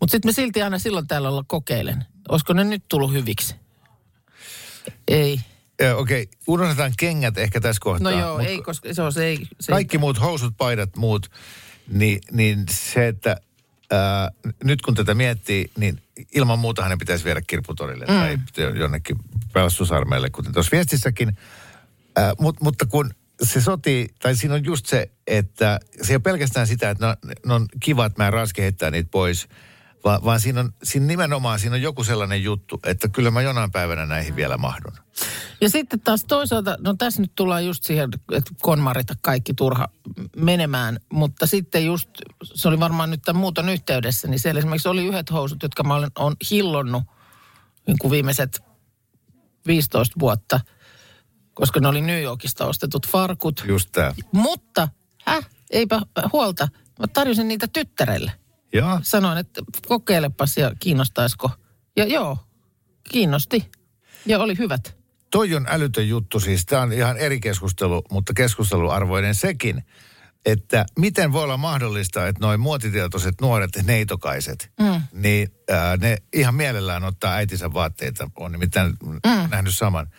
Mutta 0.00 0.10
sitten 0.10 0.28
mä 0.28 0.32
silti 0.32 0.62
aina 0.62 0.78
silloin 0.78 1.06
täällä 1.06 1.28
olla 1.28 1.44
kokeilen. 1.46 2.04
Olisiko 2.28 2.52
ne 2.52 2.64
nyt 2.64 2.84
tullut 2.88 3.12
hyviksi? 3.12 3.54
Ei. 5.10 5.40
Okei, 5.96 6.22
okay. 6.22 6.34
unohdetaan 6.46 6.92
kengät 6.98 7.38
ehkä 7.38 7.60
tässä 7.60 7.80
kohtaa. 7.80 8.12
No 8.12 8.18
joo, 8.18 8.38
mut 8.38 8.46
ei, 8.46 8.62
koska 8.62 8.94
se 8.94 9.02
on 9.02 9.12
se 9.12 9.24
ei... 9.24 9.46
Se 9.60 9.72
kaikki 9.72 9.98
muut 9.98 10.20
housut, 10.20 10.54
paidat, 10.56 10.96
muut, 10.96 11.30
niin, 11.88 12.20
niin 12.32 12.64
se, 12.70 13.08
että 13.08 13.36
ää, 13.90 14.30
nyt 14.64 14.82
kun 14.82 14.94
tätä 14.94 15.14
miettii, 15.14 15.70
niin 15.76 16.02
ilman 16.34 16.58
muuta 16.58 16.82
hänen 16.82 16.98
pitäisi 16.98 17.24
viedä 17.24 17.40
kirpputorille 17.46 18.04
mm. 18.04 18.14
tai 18.14 18.38
jonnekin 18.78 19.16
pelastusarmeille, 19.52 20.30
kuten 20.30 20.52
tuossa 20.52 20.70
viestissäkin 20.72 21.36
Äh, 22.18 22.32
mut, 22.38 22.60
mutta 22.60 22.86
kun 22.86 23.10
se 23.42 23.60
sotii, 23.60 24.08
tai 24.18 24.36
siinä 24.36 24.54
on 24.54 24.64
just 24.64 24.86
se, 24.86 25.10
että 25.26 25.80
se 26.02 26.12
ei 26.12 26.16
ole 26.16 26.22
pelkästään 26.22 26.66
sitä, 26.66 26.90
että 26.90 27.06
ne 27.06 27.10
on, 27.10 27.34
ne 27.46 27.54
on 27.54 27.66
kiva, 27.80 28.06
että 28.06 28.22
mä 28.22 28.26
en 28.26 28.32
raske 28.32 28.62
heittää 28.62 28.90
niitä 28.90 29.08
pois, 29.10 29.48
vaan, 30.04 30.24
vaan 30.24 30.40
siinä 30.40 30.60
on 30.60 30.72
siinä 30.82 31.06
nimenomaan 31.06 31.58
siinä 31.58 31.74
on 31.74 31.82
joku 31.82 32.04
sellainen 32.04 32.42
juttu, 32.42 32.80
että 32.86 33.08
kyllä 33.08 33.30
mä 33.30 33.42
jonain 33.42 33.70
päivänä 33.70 34.06
näihin 34.06 34.36
vielä 34.36 34.56
mahdun. 34.56 34.92
Ja 35.60 35.70
sitten 35.70 36.00
taas 36.00 36.24
toisaalta, 36.24 36.76
no 36.80 36.94
tässä 36.94 37.22
nyt 37.22 37.32
tullaan 37.34 37.66
just 37.66 37.84
siihen, 37.84 38.10
että 38.32 38.54
konmarita 38.62 39.14
kaikki 39.22 39.54
turha 39.54 39.88
menemään, 40.36 41.00
mutta 41.12 41.46
sitten 41.46 41.86
just, 41.86 42.08
se 42.42 42.68
oli 42.68 42.80
varmaan 42.80 43.10
nyt 43.10 43.22
tämän 43.22 43.40
muuton 43.40 43.68
yhteydessä, 43.68 44.28
niin 44.28 44.38
siellä 44.38 44.58
esimerkiksi 44.58 44.88
oli 44.88 45.06
yhdet 45.06 45.30
housut, 45.30 45.62
jotka 45.62 45.82
mä 45.82 45.94
olen, 45.94 46.10
on 46.18 46.36
hillonnut 46.50 47.02
niin 47.86 47.98
kuin 47.98 48.10
viimeiset 48.10 48.62
15 49.66 50.20
vuotta, 50.20 50.60
koska 51.54 51.80
ne 51.80 51.88
oli 51.88 52.00
New 52.00 52.22
Yorkista 52.22 52.66
ostetut 52.66 53.08
farkut. 53.08 53.64
Just 53.66 53.88
tää. 53.92 54.14
Mutta, 54.32 54.88
häh, 55.24 55.48
eipä 55.70 56.00
huolta, 56.32 56.68
mä 56.98 57.06
tarjosin 57.06 57.48
niitä 57.48 57.68
tyttärelle. 57.72 58.32
Joo. 58.72 59.00
Sanoin, 59.02 59.38
että 59.38 59.62
kokeilepas 59.86 60.56
ja 60.56 60.72
kiinnostaisiko. 60.80 61.50
Ja 61.96 62.04
joo, 62.04 62.38
kiinnosti. 63.10 63.70
Ja 64.26 64.38
oli 64.38 64.58
hyvät. 64.58 64.96
Toi 65.30 65.54
on 65.54 65.66
älytön 65.68 66.08
juttu 66.08 66.40
siis. 66.40 66.66
Tämä 66.66 66.82
on 66.82 66.92
ihan 66.92 67.16
eri 67.16 67.40
keskustelu, 67.40 68.02
mutta 68.10 68.32
keskusteluarvoinen 68.34 69.34
sekin. 69.34 69.84
Että 70.46 70.84
miten 70.98 71.32
voi 71.32 71.44
olla 71.44 71.56
mahdollista, 71.56 72.28
että 72.28 72.46
noin 72.46 72.60
muotitietoiset 72.60 73.40
nuoret 73.40 73.70
neitokaiset, 73.82 74.70
mm. 74.80 75.02
niin 75.12 75.54
ää, 75.70 75.96
ne 75.96 76.16
ihan 76.32 76.54
mielellään 76.54 77.04
ottaa 77.04 77.34
äitinsä 77.34 77.72
vaatteita. 77.72 78.30
On 78.36 78.52
nimittäin 78.52 78.92
mm. 79.04 79.20
nähnyt 79.50 79.74
saman. 79.74 80.10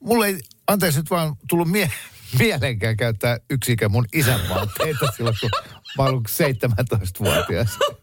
Mulle 0.00 0.26
ei, 0.26 0.40
anteeksi 0.66 0.98
nyt 0.98 1.10
vaan 1.10 1.36
tullut 1.48 1.70
mie- 1.70 1.92
mieleenkään 2.38 2.96
käyttää 2.96 3.38
yksikään 3.50 3.90
mun 3.90 4.06
isän 4.12 4.40
vaatteita 4.48 5.12
silloin, 5.16 5.36
kun 5.40 5.50
mä 5.98 6.04
olin 6.04 6.22
17-vuotias. 6.28 7.78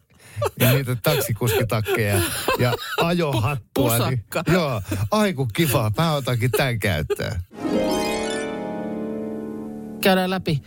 Niin 0.60 0.76
niitä 0.76 0.96
taksikuskitakkeja 0.96 2.22
ja 2.60 2.74
ajohattua. 2.98 3.98
Niin, 4.10 4.24
Pusakka. 4.28 4.52
joo, 4.54 4.82
ai 5.12 5.34
kun 5.34 5.48
kiva, 5.54 5.92
mä 5.98 6.14
otankin 6.14 6.52
tämän 6.52 6.80
käyttöön. 6.80 7.42
Käydään 10.02 10.30
läpi 10.30 10.62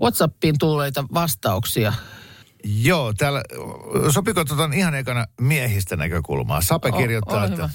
WhatsAppiin 0.00 0.54
tulleita 0.58 1.04
vastauksia. 1.14 1.92
Joo, 2.64 3.12
täällä, 3.12 3.42
sopiko 4.10 4.44
tuota 4.44 4.70
ihan 4.74 4.94
ekana 4.94 5.26
miehistä 5.40 5.96
näkökulmaa? 5.96 6.60
Sape 6.60 6.88
O- 6.88 6.96
kirjoittaa, 6.98 7.38
ole 7.38 7.44
että 7.46 7.56
hyvä. 7.56 7.68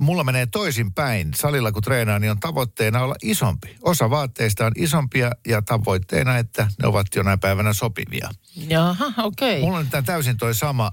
Mulla 0.00 0.24
menee 0.24 0.46
toisin 0.46 0.94
päin. 0.94 1.30
Salilla 1.34 1.72
kun 1.72 1.82
treenaa, 1.82 2.18
niin 2.18 2.30
on 2.30 2.40
tavoitteena 2.40 3.02
olla 3.02 3.14
isompi. 3.22 3.76
Osa 3.82 4.10
vaatteista 4.10 4.66
on 4.66 4.72
isompia 4.76 5.30
ja 5.46 5.62
tavoitteena, 5.62 6.38
että 6.38 6.68
ne 6.82 6.88
ovat 6.88 7.06
jonain 7.16 7.40
päivänä 7.40 7.72
sopivia. 7.72 8.30
Jaha, 8.56 9.06
okei. 9.18 9.50
Okay. 9.52 9.60
Mulla 9.60 9.78
on 9.78 9.88
tämä 9.88 10.02
täysin 10.02 10.36
toi 10.36 10.54
sama, 10.54 10.92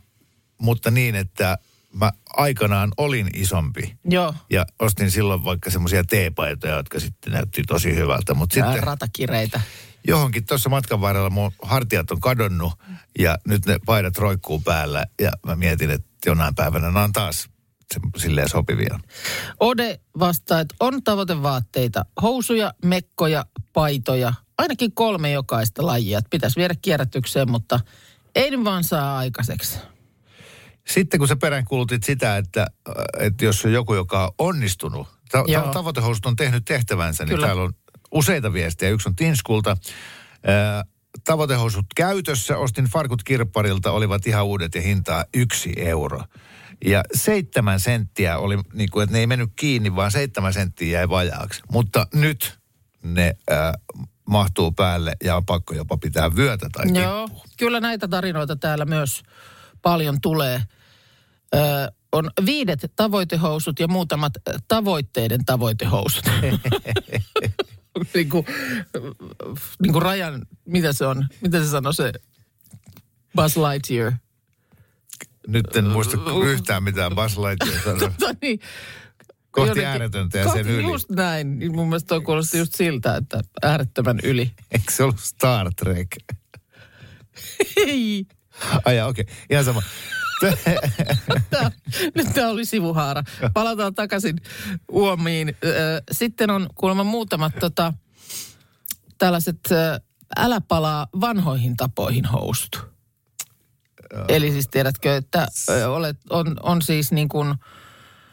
mutta 0.61 0.91
niin, 0.91 1.15
että 1.15 1.57
mä 1.93 2.11
aikanaan 2.33 2.91
olin 2.97 3.29
isompi. 3.33 3.97
Joo. 4.09 4.33
Ja 4.49 4.65
ostin 4.79 5.11
silloin 5.11 5.43
vaikka 5.43 5.71
semmoisia 5.71 6.03
teepaitoja, 6.03 6.75
jotka 6.75 6.99
sitten 6.99 7.33
näytti 7.33 7.63
tosi 7.67 7.95
hyvältä. 7.95 8.33
Mutta 8.33 8.53
Sitten... 8.53 8.71
sitten 8.71 8.87
Ratakireitä. 8.87 9.61
johonkin 10.07 10.45
tuossa 10.45 10.69
matkan 10.69 11.01
varrella 11.01 11.29
mun 11.29 11.51
hartiat 11.61 12.11
on 12.11 12.19
kadonnut 12.19 12.73
ja 13.19 13.37
nyt 13.47 13.65
ne 13.65 13.79
paidat 13.85 14.17
roikkuu 14.17 14.59
päällä. 14.59 15.05
Ja 15.21 15.31
mä 15.45 15.55
mietin, 15.55 15.89
että 15.89 16.07
jonain 16.25 16.55
päivänä 16.55 16.91
ne 16.91 16.99
on 16.99 17.13
taas 17.13 17.49
silleen 18.17 18.49
sopivia. 18.49 18.99
Ode 19.59 19.99
vastaa, 20.19 20.59
että 20.59 20.75
on 20.79 21.03
tavoitevaatteita. 21.03 22.05
Housuja, 22.21 22.73
mekkoja, 22.85 23.45
paitoja. 23.73 24.33
Ainakin 24.57 24.91
kolme 24.91 25.31
jokaista 25.31 25.85
lajia. 25.85 26.17
Että 26.17 26.29
Pitäisi 26.29 26.59
viedä 26.59 26.75
kierrätykseen, 26.81 27.51
mutta 27.51 27.79
ei 28.35 28.63
vaan 28.63 28.83
saa 28.83 29.17
aikaiseksi. 29.17 29.79
Sitten 30.87 31.19
kun 31.19 31.27
sä 31.27 31.35
peräänkuulutit 31.35 32.03
sitä, 32.03 32.37
että, 32.37 32.67
että 33.19 33.45
jos 33.45 33.65
on 33.65 33.73
joku, 33.73 33.93
joka 33.93 34.25
on 34.25 34.31
onnistunut, 34.37 35.07
ta- 35.31 35.43
tavoitehousut 35.73 36.25
on 36.25 36.35
tehnyt 36.35 36.65
tehtävänsä, 36.65 37.25
niin 37.25 37.35
Kyllä. 37.35 37.47
täällä 37.47 37.63
on 37.63 37.73
useita 38.11 38.53
viestejä. 38.53 38.91
Yksi 38.91 39.09
on 39.09 39.15
Tinskulta. 39.15 39.77
Tavoitehousut 41.23 41.85
käytössä, 41.95 42.57
ostin 42.57 42.85
farkut 42.85 43.23
kirpparilta, 43.23 43.91
olivat 43.91 44.27
ihan 44.27 44.45
uudet 44.45 44.75
ja 44.75 44.81
hintaa 44.81 45.25
yksi 45.33 45.73
euro. 45.77 46.21
Ja 46.85 47.03
seitsemän 47.13 47.79
senttiä 47.79 48.37
oli, 48.37 48.57
niin 48.73 48.89
kuin, 48.89 49.03
että 49.03 49.13
ne 49.13 49.19
ei 49.19 49.27
mennyt 49.27 49.49
kiinni, 49.55 49.95
vaan 49.95 50.11
seitsemän 50.11 50.53
senttiä 50.53 50.99
jäi 50.99 51.09
vajaaksi. 51.09 51.61
Mutta 51.71 52.07
nyt 52.13 52.59
ne 53.03 53.35
äh, 53.51 53.73
mahtuu 54.27 54.71
päälle 54.71 55.13
ja 55.23 55.35
on 55.35 55.45
pakko 55.45 55.73
jopa 55.73 55.97
pitää 55.97 56.35
vyötä 56.35 56.69
tai 56.73 57.01
Joo, 57.01 57.29
kyllä 57.57 57.79
näitä 57.79 58.07
tarinoita 58.07 58.55
täällä 58.55 58.85
myös 58.85 59.23
paljon 59.81 60.21
tulee. 60.21 60.61
Ö, 61.55 61.91
on 62.11 62.29
viidet 62.45 62.91
tavoitehousut 62.95 63.79
ja 63.79 63.87
muutamat 63.87 64.33
tavoitteiden 64.67 65.45
tavoitehousut. 65.45 66.23
niin, 68.13 68.29
kuin, 68.29 68.45
niin 69.81 69.93
kuin 69.93 70.01
rajan, 70.01 70.45
mitä 70.65 70.93
se 70.93 71.05
on? 71.05 71.27
Mitä 71.41 71.59
se 71.59 71.69
sanoi 71.69 71.93
se 71.93 72.11
Buzz 73.35 73.57
Lightyear? 73.57 74.13
Nyt 75.47 75.75
en 75.75 75.85
muista 75.85 76.17
yhtään 76.45 76.83
mitään 76.83 77.15
Buzz 77.15 77.37
Lightyear 77.37 77.83
sanoi. 77.83 77.99
Tota 78.19 78.33
niin, 78.41 78.59
Kohti 79.51 79.69
jotenkin- 79.69 79.87
ääretöntä 79.87 80.37
ja 80.37 80.43
kohti 80.43 80.63
sen 80.63 80.71
yli. 80.73 80.83
Just 80.87 81.09
näin. 81.09 81.71
Mun 81.75 81.87
mielestä 81.87 82.07
toi 82.07 82.21
kuulosti 82.21 82.57
just 82.57 82.75
siltä, 82.75 83.15
että 83.15 83.41
äärettömän 83.63 84.19
yli. 84.23 84.51
Eikö 84.71 84.91
se 84.91 85.03
ollut 85.03 85.19
Star 85.19 85.71
Trek? 85.75 86.07
Ei. 87.77 88.25
Ai 88.85 89.01
okei. 89.01 89.21
Okay. 89.21 89.35
Ihan 89.49 89.65
sama. 89.65 89.81
Nyt 92.15 92.27
tämä 92.33 92.49
oli 92.49 92.65
sivuhaara. 92.65 93.23
Palataan 93.53 93.95
takaisin 93.95 94.35
uomiin. 94.91 95.55
Sitten 96.11 96.49
on 96.49 96.69
kuulemma 96.75 97.03
muutamat 97.03 97.53
tota, 97.59 97.93
tällaiset 99.17 99.59
älä 100.37 100.61
palaa 100.61 101.07
vanhoihin 101.21 101.77
tapoihin 101.77 102.25
housut. 102.25 102.96
Eli 104.27 104.51
siis 104.51 104.67
tiedätkö, 104.67 105.15
että 105.15 105.47
olet, 105.87 106.17
on, 106.29 106.55
on 106.63 106.81
siis 106.81 107.11
niin 107.11 107.29
kuin, 107.29 107.55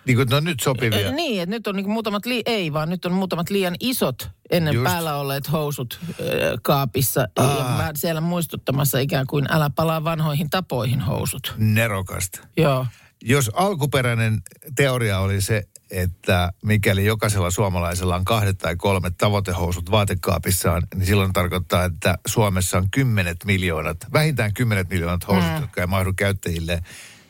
niin 0.07 0.17
kuin 0.17 0.29
ne 0.29 0.37
on 0.37 0.45
nyt 0.45 0.61
sopivia. 0.61 1.11
niin, 1.13 1.43
että 1.43 1.57
nyt 1.57 1.67
on 1.67 1.77
niin 1.77 1.91
muutamat, 1.91 2.27
li- 2.27 2.43
ei 2.47 2.73
vaan 2.73 2.89
nyt 2.91 3.05
on 3.05 3.13
muutamat 3.13 3.51
liian 3.51 3.75
isot 3.81 4.29
ennen 4.51 4.75
Just. 4.75 4.85
päällä 4.85 5.17
olleet 5.17 5.53
housut 5.53 5.99
ö, 6.21 6.57
kaapissa. 6.63 7.21
Ja 7.21 7.45
Ah. 7.45 7.77
mä 7.77 7.91
siellä 7.97 8.21
muistuttamassa 8.21 8.99
ikään 8.99 9.27
kuin 9.27 9.47
älä 9.51 9.71
palaa 9.71 10.05
vanhoihin 10.05 10.51
tapoihin 10.51 11.01
housut. 11.01 11.55
Nerokasta. 11.59 12.41
Joo. 12.57 12.87
Jos 13.27 13.51
alkuperäinen 13.55 14.43
teoria 14.77 15.19
oli 15.19 15.41
se, 15.41 15.63
että 15.91 16.53
mikäli 16.63 17.05
jokaisella 17.05 17.51
suomalaisella 17.51 18.17
on 18.17 18.25
kahdet 18.25 18.59
tai 18.59 18.77
kolmet 18.77 19.15
tavoitehousut 19.19 19.91
vaatekaapissaan, 19.91 20.83
niin 20.95 21.07
silloin 21.07 21.33
tarkoittaa, 21.33 21.85
että 21.85 22.19
Suomessa 22.27 22.79
on 22.79 22.91
kymmenet 22.91 23.37
miljoonat, 23.45 23.97
vähintään 24.13 24.55
kymmenet 24.55 24.91
miljoonat 24.91 25.29
housut, 25.29 25.51
mm. 25.51 25.61
jotka 25.61 25.81
ei 25.81 25.87
mahdu 25.87 26.13
käyttäjille. 26.17 26.83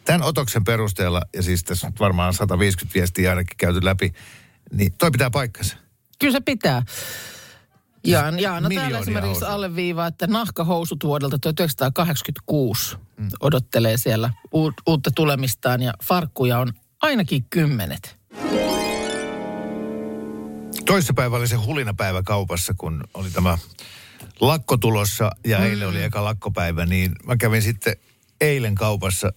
Tämän 0.05 0.23
otoksen 0.23 0.65
perusteella, 0.65 1.23
ja 1.37 1.43
siis 1.43 1.65
tässä 1.65 1.87
on 1.87 1.93
varmaan 2.01 2.35
150 2.35 2.95
viestiä 2.95 3.31
ainakin 3.31 3.57
käyty 3.57 3.85
läpi, 3.85 4.13
niin 4.73 4.93
toi 4.99 5.11
pitää 5.11 5.31
paikkansa. 5.31 5.77
Kyllä 6.19 6.33
se 6.33 6.41
pitää. 6.41 6.83
Jaan, 8.05 8.41
Jaana 8.41 8.69
täällä 8.75 8.99
esimerkiksi 8.99 9.31
housuja. 9.31 9.53
alleviivaa, 9.53 10.07
että 10.07 10.27
nahkahousut 10.27 11.05
vuodelta 11.05 11.39
1986 11.39 12.97
mm. 13.17 13.29
odottelee 13.41 13.97
siellä 13.97 14.31
uutta 14.87 15.11
tulemistaan 15.15 15.83
ja 15.83 15.95
farkkuja 16.03 16.59
on 16.59 16.73
ainakin 17.03 17.45
kymmenet. 17.51 18.17
Toissapäivä 20.87 21.37
oli 21.37 21.49
se 21.49 21.57
hulinapäivä 21.57 22.23
kaupassa, 22.23 22.75
kun 22.79 23.05
oli 23.15 23.31
tämä 23.31 23.59
lakko 24.41 24.77
tulossa 24.77 25.31
ja 25.47 25.59
mm. 25.59 25.65
eilen 25.65 25.89
oli 25.89 26.03
eka 26.03 26.25
lakkopäivä, 26.25 26.87
niin 26.87 27.13
mä 27.27 27.37
kävin 27.37 27.63
sitten 27.63 27.97
eilen 28.41 28.75
kaupassa 28.75 29.33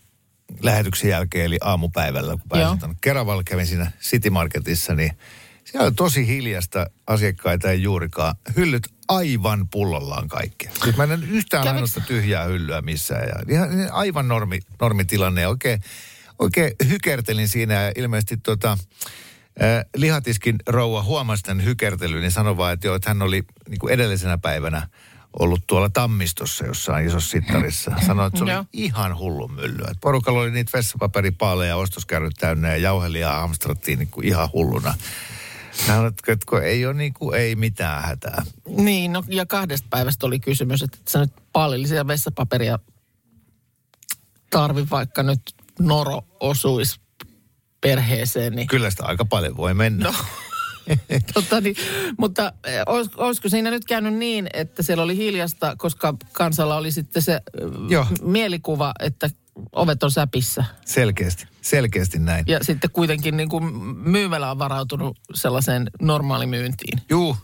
lähetyksen 0.62 1.10
jälkeen, 1.10 1.46
eli 1.46 1.58
aamupäivällä, 1.62 2.32
kun 2.32 2.50
pääsin 2.50 2.80
tuonne 2.80 2.98
Keravalla, 3.02 3.44
kävin 3.44 3.68
siinä 3.68 3.92
City 4.02 4.30
Marketissa, 4.30 4.96
niin 4.96 5.12
siellä 5.64 5.86
oli 5.86 5.94
tosi 5.96 6.28
hiljasta 6.28 6.90
asiakkaita 7.08 7.72
ei 7.72 7.84
juurikaan. 7.84 8.36
Hyllyt 8.56 8.88
aivan 9.08 9.68
pullollaan 9.68 10.28
kaikkea. 10.28 10.72
Siis 10.84 10.98
mä 10.98 11.04
en 11.04 11.24
yhtään 11.24 11.64
Käviks- 11.64 11.74
ainoasta 11.74 12.02
tyhjää 12.02 12.46
hyllyä 12.46 12.82
missään. 12.82 13.28
Ja 13.28 13.36
ihan 13.48 13.70
aivan 13.92 14.28
normi, 14.28 14.60
normitilanne. 14.82 15.48
Oikein, 15.48 15.82
oikein 16.40 16.72
hykertelin 16.90 17.48
siinä 17.48 17.74
ja 17.74 17.92
ilmeisesti 17.96 18.38
tota, 18.38 18.78
Äh, 19.62 19.86
lihatiskin 19.96 20.56
rouva 20.68 21.04
huomasi 21.04 21.44
tämän 21.44 21.66
hykertelyn, 21.66 22.22
niin 22.22 22.32
sanoi 22.32 22.58
vaan, 22.58 22.74
että, 22.74 22.88
joo, 22.88 22.96
että 22.96 23.10
hän 23.10 23.22
oli 23.22 23.44
niin 23.70 23.80
kuin 23.80 23.94
edellisenä 23.94 24.38
päivänä 24.38 24.88
ollut 25.40 25.68
tuolla 25.68 25.90
Tammistossa 25.90 26.66
jossain 26.66 27.08
isossa 27.08 27.30
sittarissa. 27.30 27.92
Sanoi, 28.06 28.28
että 28.28 28.38
se 28.38 28.44
oli 28.44 28.52
Joo. 28.52 28.66
ihan 28.74 29.18
hullu 29.18 29.48
mylly. 29.48 29.82
Että 29.82 29.98
porukalla 30.02 30.40
oli 30.40 30.52
niitä 30.52 30.78
vessapaperipaaleja, 30.78 31.78
ostoskärryt 31.78 32.34
täynnä 32.40 32.70
ja 32.70 32.78
jauhelia 32.78 33.34
hamstrattiin 33.34 34.00
niin 34.00 34.10
kuin 34.12 34.28
ihan 34.28 34.50
hulluna. 34.54 34.94
Sanoit, 35.88 36.16
että 36.28 36.46
kun 36.50 36.64
ei 36.64 36.86
ole 36.86 36.94
niin 36.94 37.14
kuin, 37.14 37.40
ei 37.40 37.56
mitään 37.56 38.04
hätää. 38.04 38.46
Niin, 38.68 39.14
no, 39.14 39.24
ja 39.28 39.46
kahdesta 39.46 39.88
päivästä 39.90 40.26
oli 40.26 40.40
kysymys, 40.40 40.84
että 40.84 40.98
sä 41.10 41.20
nyt 41.20 41.34
palillisia 41.54 42.08
vessapaperia 42.08 42.80
tarvi, 44.50 44.88
vaikka 44.92 45.24
nyt 45.24 45.42
noro 45.80 46.22
osuisi 46.40 47.00
perheeseen. 47.82 48.54
Niin, 48.56 48.68
Kyllä 48.68 48.90
sitä 48.90 49.06
aika 49.06 49.26
paljon 49.26 49.58
voi 49.58 49.74
mennä. 49.74 50.06
No. 50.06 50.14
tota, 51.34 51.62
niin, 51.62 51.76
mutta 52.18 52.54
eh, 52.64 52.82
olis, 52.86 53.10
olisiko 53.18 53.50
siinä 53.50 53.72
nyt 53.72 53.86
käynyt 53.86 54.14
niin, 54.14 54.48
että 54.54 54.84
siellä 54.84 55.04
oli 55.04 55.18
hiljasta, 55.18 55.76
koska 55.78 56.14
kansalla 56.32 56.78
oli 56.78 56.92
sitten 56.92 57.22
se 57.22 57.42
Joo. 57.62 57.80
Joo. 57.90 58.06
mielikuva, 58.22 58.94
että 59.00 59.30
ovet 59.72 60.04
on 60.04 60.12
säpissä. 60.12 60.66
Selkeästi, 60.86 61.48
selkeästi 61.62 62.20
näin. 62.20 62.46
Ja 62.48 62.60
sitten 62.64 62.90
kuitenkin 62.92 63.38
niin 63.38 63.50
kuin 63.50 63.64
myymälä 63.98 64.52
on 64.52 64.60
varautunut 64.60 65.20
sellaiseen 65.34 65.92
normaalimyyntiin. 66.02 67.02
Juu, 67.10 67.38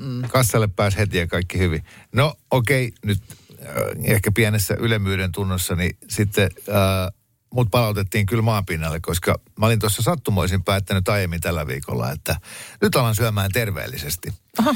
mm. 0.00 0.22
kassalle 0.22 0.68
pääsi 0.68 0.98
heti 0.98 1.18
ja 1.18 1.26
kaikki 1.26 1.58
hyvin. 1.58 1.84
No 2.12 2.34
okei, 2.50 2.86
okay, 2.86 2.98
nyt 3.04 3.22
äh, 3.62 4.14
ehkä 4.14 4.32
pienessä 4.32 4.74
ylemmyyden 4.74 5.32
tunnossa, 5.32 5.74
niin 5.74 5.96
sitten 6.08 6.50
äh, 6.68 7.23
mut 7.54 7.68
palautettiin 7.70 8.26
kyllä 8.26 8.42
maanpinnalle, 8.42 9.00
koska 9.00 9.40
mä 9.58 9.66
olin 9.66 9.78
tuossa 9.78 10.02
sattumoisin 10.02 10.64
päättänyt 10.64 11.08
aiemmin 11.08 11.40
tällä 11.40 11.66
viikolla, 11.66 12.10
että 12.10 12.36
nyt 12.82 12.96
alan 12.96 13.14
syömään 13.14 13.50
terveellisesti. 13.52 14.32
Aha. 14.58 14.74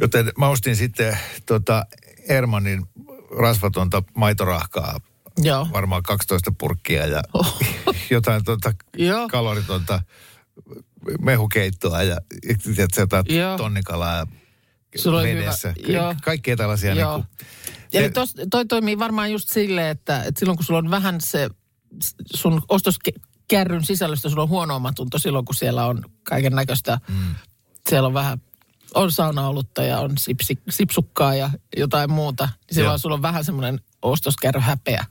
Joten 0.00 0.32
mä 0.38 0.48
ostin 0.48 0.76
sitten 0.76 1.18
tota 1.46 1.86
Ermanin 2.28 2.82
rasvatonta 3.38 4.02
maitorahkaa, 4.14 5.00
Joo. 5.38 5.68
varmaan 5.72 6.02
12 6.02 6.52
purkkia 6.58 7.06
ja 7.06 7.22
Oh. 7.34 7.58
jotain 8.10 8.44
tota 8.44 8.72
kaloritonta 9.30 10.02
mehukeittoa 11.20 12.02
ja 12.02 12.16
tiedätkö, 12.74 13.00
jotain 13.00 13.24
Joo. 13.28 13.56
tonnikalaa 13.56 14.16
ja 14.16 14.26
Sulla 14.96 15.22
vedessä. 15.22 15.74
hyvä-. 15.88 15.98
Ka- 16.14 16.16
Kaikkea 16.22 16.56
tällaisia 16.56 16.94
Joo. 16.94 17.16
niin 17.16 17.26
kuin, 17.36 17.46
Eli 17.92 18.10
tos, 18.10 18.34
toi 18.50 18.66
toimii 18.66 18.98
varmaan 18.98 19.32
just 19.32 19.48
silleen, 19.52 19.88
että, 19.88 20.22
että 20.22 20.38
silloin 20.38 20.56
kun 20.58 20.64
sulla 20.64 20.78
on 20.78 20.90
vähän 20.90 21.20
se 21.20 21.50
sun 22.34 22.62
ostoskärryn 22.68 23.84
sisällöstä, 23.84 24.28
sulla 24.28 24.42
on 24.42 24.48
huono 24.48 24.76
omatunto 24.76 25.18
silloin, 25.18 25.44
kun 25.44 25.54
siellä 25.54 25.86
on 25.86 26.04
kaiken 26.22 26.52
näköistä. 26.52 27.00
Mm. 27.08 27.34
Siellä 27.88 28.06
on 28.06 28.14
vähän, 28.14 28.40
on 28.94 29.12
saunaolutta 29.12 29.82
ja 29.82 30.00
on 30.00 30.12
sipsi, 30.18 30.58
sipsukkaa 30.70 31.34
ja 31.34 31.50
jotain 31.76 32.12
muuta. 32.12 32.44
Niin 32.44 32.74
silloin 32.74 32.98
sulla 32.98 33.14
on 33.14 33.22
vähän 33.22 33.44
semmoinen 33.44 33.80
ostoskärry 34.02 34.60
häpeä. 34.60 35.04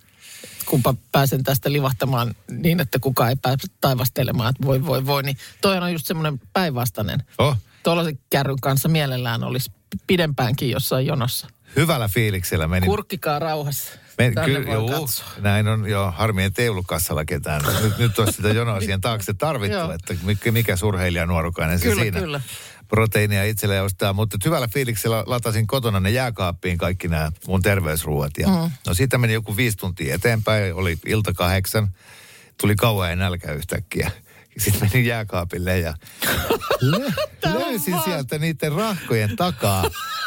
Kumpa 0.66 0.96
pääsen 1.12 1.44
tästä 1.44 1.72
livahtamaan 1.72 2.36
niin, 2.52 2.80
että 2.80 3.00
kukaan 3.00 3.30
ei 3.30 3.36
pääse 3.36 3.68
taivastelemaan, 3.82 4.50
että 4.50 4.66
voi 4.68 4.86
voi 4.86 5.06
voi. 5.06 5.24
Niin 5.24 5.38
toi 5.62 5.78
on 5.78 5.94
just 5.94 6.06
semmoinen 6.06 6.40
päinvastainen. 6.54 7.24
oh, 7.38 7.58
Tuollaisen 7.84 8.20
kärryn 8.30 8.60
kanssa 8.62 8.90
mielellään 8.90 9.44
olisi 9.44 9.72
pidempäänkin 10.08 10.70
jossain 10.70 11.06
jonossa. 11.06 11.48
hyvällä 11.76 12.08
fiiliksellä 12.08 12.68
meni. 12.68 12.86
Kurkkikaa 12.88 13.40
rauhassa. 13.40 13.92
Tänne 14.18 14.46
kyllä, 14.46 14.74
juu, 14.74 14.90
katsoa. 14.90 15.26
näin 15.38 15.68
on 15.68 15.90
jo. 15.90 16.14
Harmi, 16.18 16.44
että 16.44 16.62
ei 16.62 16.70
ollut 16.70 16.88
kassalla 16.88 17.26
ketään. 17.26 17.62
Nyt, 17.84 17.98
nyt 17.98 18.20
olisi 18.20 18.34
sitä 18.34 18.50
jonoa 18.50 18.80
siihen 18.80 19.02
taakse 19.02 19.34
tarvittu, 19.34 19.92
että 19.92 20.16
mikä, 20.24 20.52
mikä 20.52 20.76
surheilija 20.76 21.26
nuorukainen 21.26 21.80
se 21.80 21.90
Kyllä, 21.90 22.02
siinä. 22.02 22.20
kyllä. 22.20 22.42
Proteiinia 22.88 23.44
itselleen 23.44 23.84
ostaa, 23.84 24.14
mutta 24.14 24.38
hyvällä 24.46 24.68
fiiliksellä 24.68 25.24
latasin 25.28 25.68
kotona 25.68 26.00
ne 26.00 26.10
jääkaappiin 26.10 26.78
kaikki 26.78 27.08
nämä 27.08 27.32
mun 27.48 27.62
terveysruuat. 27.62 28.32
Ja, 28.38 28.48
mm. 28.48 28.72
No 28.88 28.94
siitä 28.94 29.18
meni 29.18 29.34
joku 29.34 29.56
viisi 29.58 29.78
tuntia 29.78 30.16
eteenpäin, 30.16 30.74
oli 30.74 30.98
ilta 31.06 31.34
kahdeksan, 31.34 31.88
tuli 32.62 32.76
kauan 32.76 33.10
ja 33.10 33.16
nälkä 33.16 33.54
yhtäkkiä. 33.54 34.12
Sitten 34.58 34.90
menin 34.90 35.06
jääkaapille 35.06 35.80
ja 35.80 35.94
lö, 36.82 37.12
löysin 37.54 37.96
sieltä 38.04 38.38
niiden 38.38 38.72
rahkojen 38.72 39.36
takaa 39.36 39.84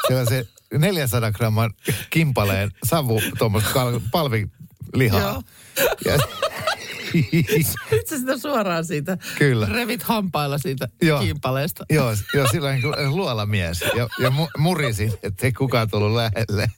sellaisen 0.08 0.48
400 0.78 1.32
gramman 1.32 1.70
kimpaleen 2.10 2.70
savu 2.84 3.22
tuommoista 3.38 3.70
kal- 3.70 4.00
palvilihaa. 4.10 5.20
Joo. 5.20 5.42
Ja, 6.04 6.18
Sä 8.11 8.18
sitä 8.18 8.38
suoraan 8.38 8.85
siitä 8.85 9.18
Kyllä. 9.38 9.66
revit 9.72 10.03
hampailla 10.03 10.59
siitä 10.59 10.88
Joo. 11.03 11.20
kimpaleesta. 11.20 11.85
joo, 11.90 12.14
joo, 12.35 12.46
silloin 12.53 12.83
kun 12.83 12.94
luolamies. 13.16 13.81
Ja, 13.81 14.09
ja 14.18 14.29
mu- 14.31 14.50
murisin, 14.59 15.12
ettei 15.22 15.53
kukaan 15.53 15.90
tullut 15.90 16.14
lähelle. 16.16 16.70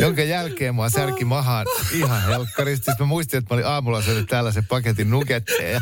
Jonka 0.00 0.22
jälkeen 0.22 0.74
mua 0.74 0.88
särki 0.88 1.24
mahaan 1.24 1.66
ihan 1.92 2.22
helkkaristi. 2.22 2.84
Sitten 2.84 2.96
mä 3.00 3.06
muistin, 3.06 3.38
että 3.38 3.54
mä 3.54 3.56
olin 3.56 3.66
aamulla 3.66 4.02
syönyt 4.02 4.28
tällaisen 4.28 4.66
paketin 4.66 5.10
nuketteja. 5.10 5.80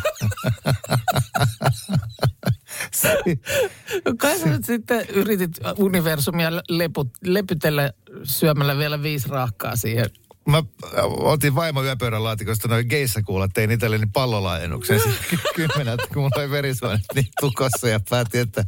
No 4.04 4.12
Kai 4.18 4.38
sä 4.38 4.46
nyt 4.46 4.64
sitten 4.64 5.06
yritit 5.08 5.50
universumia 5.78 6.50
leput, 6.68 7.08
lepytellä 7.24 7.92
syömällä 8.22 8.78
vielä 8.78 9.02
viisi 9.02 9.28
rahkaa 9.28 9.76
siihen. 9.76 10.06
Mä 10.46 10.62
otin 11.06 11.54
vaimo 11.54 11.82
yöpöydän 11.82 12.24
laatikosta 12.24 12.68
noin 12.68 12.86
geissakuulat, 12.88 13.50
tein 13.54 13.70
itselleni 13.70 14.06
pallolaajennuksen 14.12 15.00
Sitten 15.20 15.38
kymmeneltä, 15.54 16.04
kun 16.06 16.22
mulla 16.22 16.42
oli 16.42 16.50
verisuonet 16.50 17.00
niin 17.14 17.28
tukossa 17.40 17.88
ja 17.88 18.00
päätin, 18.10 18.40
että 18.40 18.64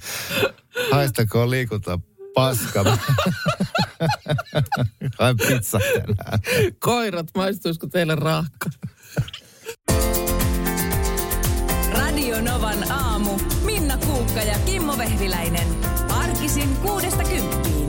haistakoon 0.91 1.51
liikunta 1.51 1.99
paska. 2.35 2.85
Hain 5.19 5.37
pizza 5.37 5.79
tänään. 5.79 6.39
Koirat, 6.79 7.27
maistuisiko 7.35 7.87
teille 7.87 8.15
rahka? 8.15 8.71
Radio 11.93 12.41
Novan 12.41 12.93
aamu. 12.93 13.39
Minna 13.65 13.97
Kuukka 13.97 14.41
ja 14.41 14.59
Kimmo 14.67 14.99
Vehviläinen. 14.99 15.69
Arkisin 16.09 16.77
kuudesta 16.77 17.25
kymppiin. 17.25 17.82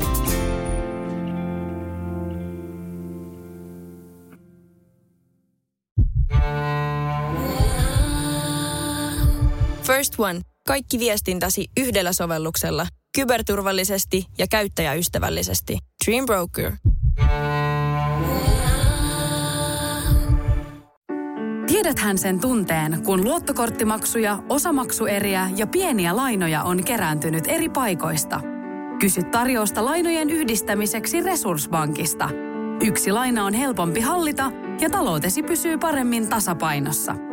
First 10.04 10.20
One. 10.20 10.42
Kaikki 10.68 11.00
viestintäsi 11.00 11.68
yhdellä 11.78 12.14
sovelluksella. 12.14 12.88
Kyberturvallisesti 13.16 14.26
ja 14.38 14.48
käyttäjäystävällisesti. 14.48 15.78
Dream 16.06 16.26
Broker. 16.26 16.72
Tiedäthän 21.68 22.18
sen 22.18 22.40
tunteen, 22.40 23.04
kun 23.04 23.24
luottokorttimaksuja, 23.24 24.44
osamaksueriä 24.50 25.50
ja 25.56 25.68
pieniä 25.68 26.16
lainoja 26.16 26.64
on 26.64 26.84
kerääntynyt 26.84 27.44
eri 27.48 27.70
paikoista. 27.70 28.42
Kysy 29.00 29.24
tarjousta 29.24 29.86
lainojen 29.86 30.30
yhdistämiseksi 30.30 31.22
Resurssbankista. 31.22 32.30
Yksi 32.82 33.12
laina 33.12 33.46
on 33.46 33.54
helpompi 33.54 34.00
hallita 34.00 34.52
ja 34.82 34.90
taloutesi 34.90 35.44
pysyy 35.44 35.78
paremmin 35.78 36.30
tasapainossa. 36.30 37.33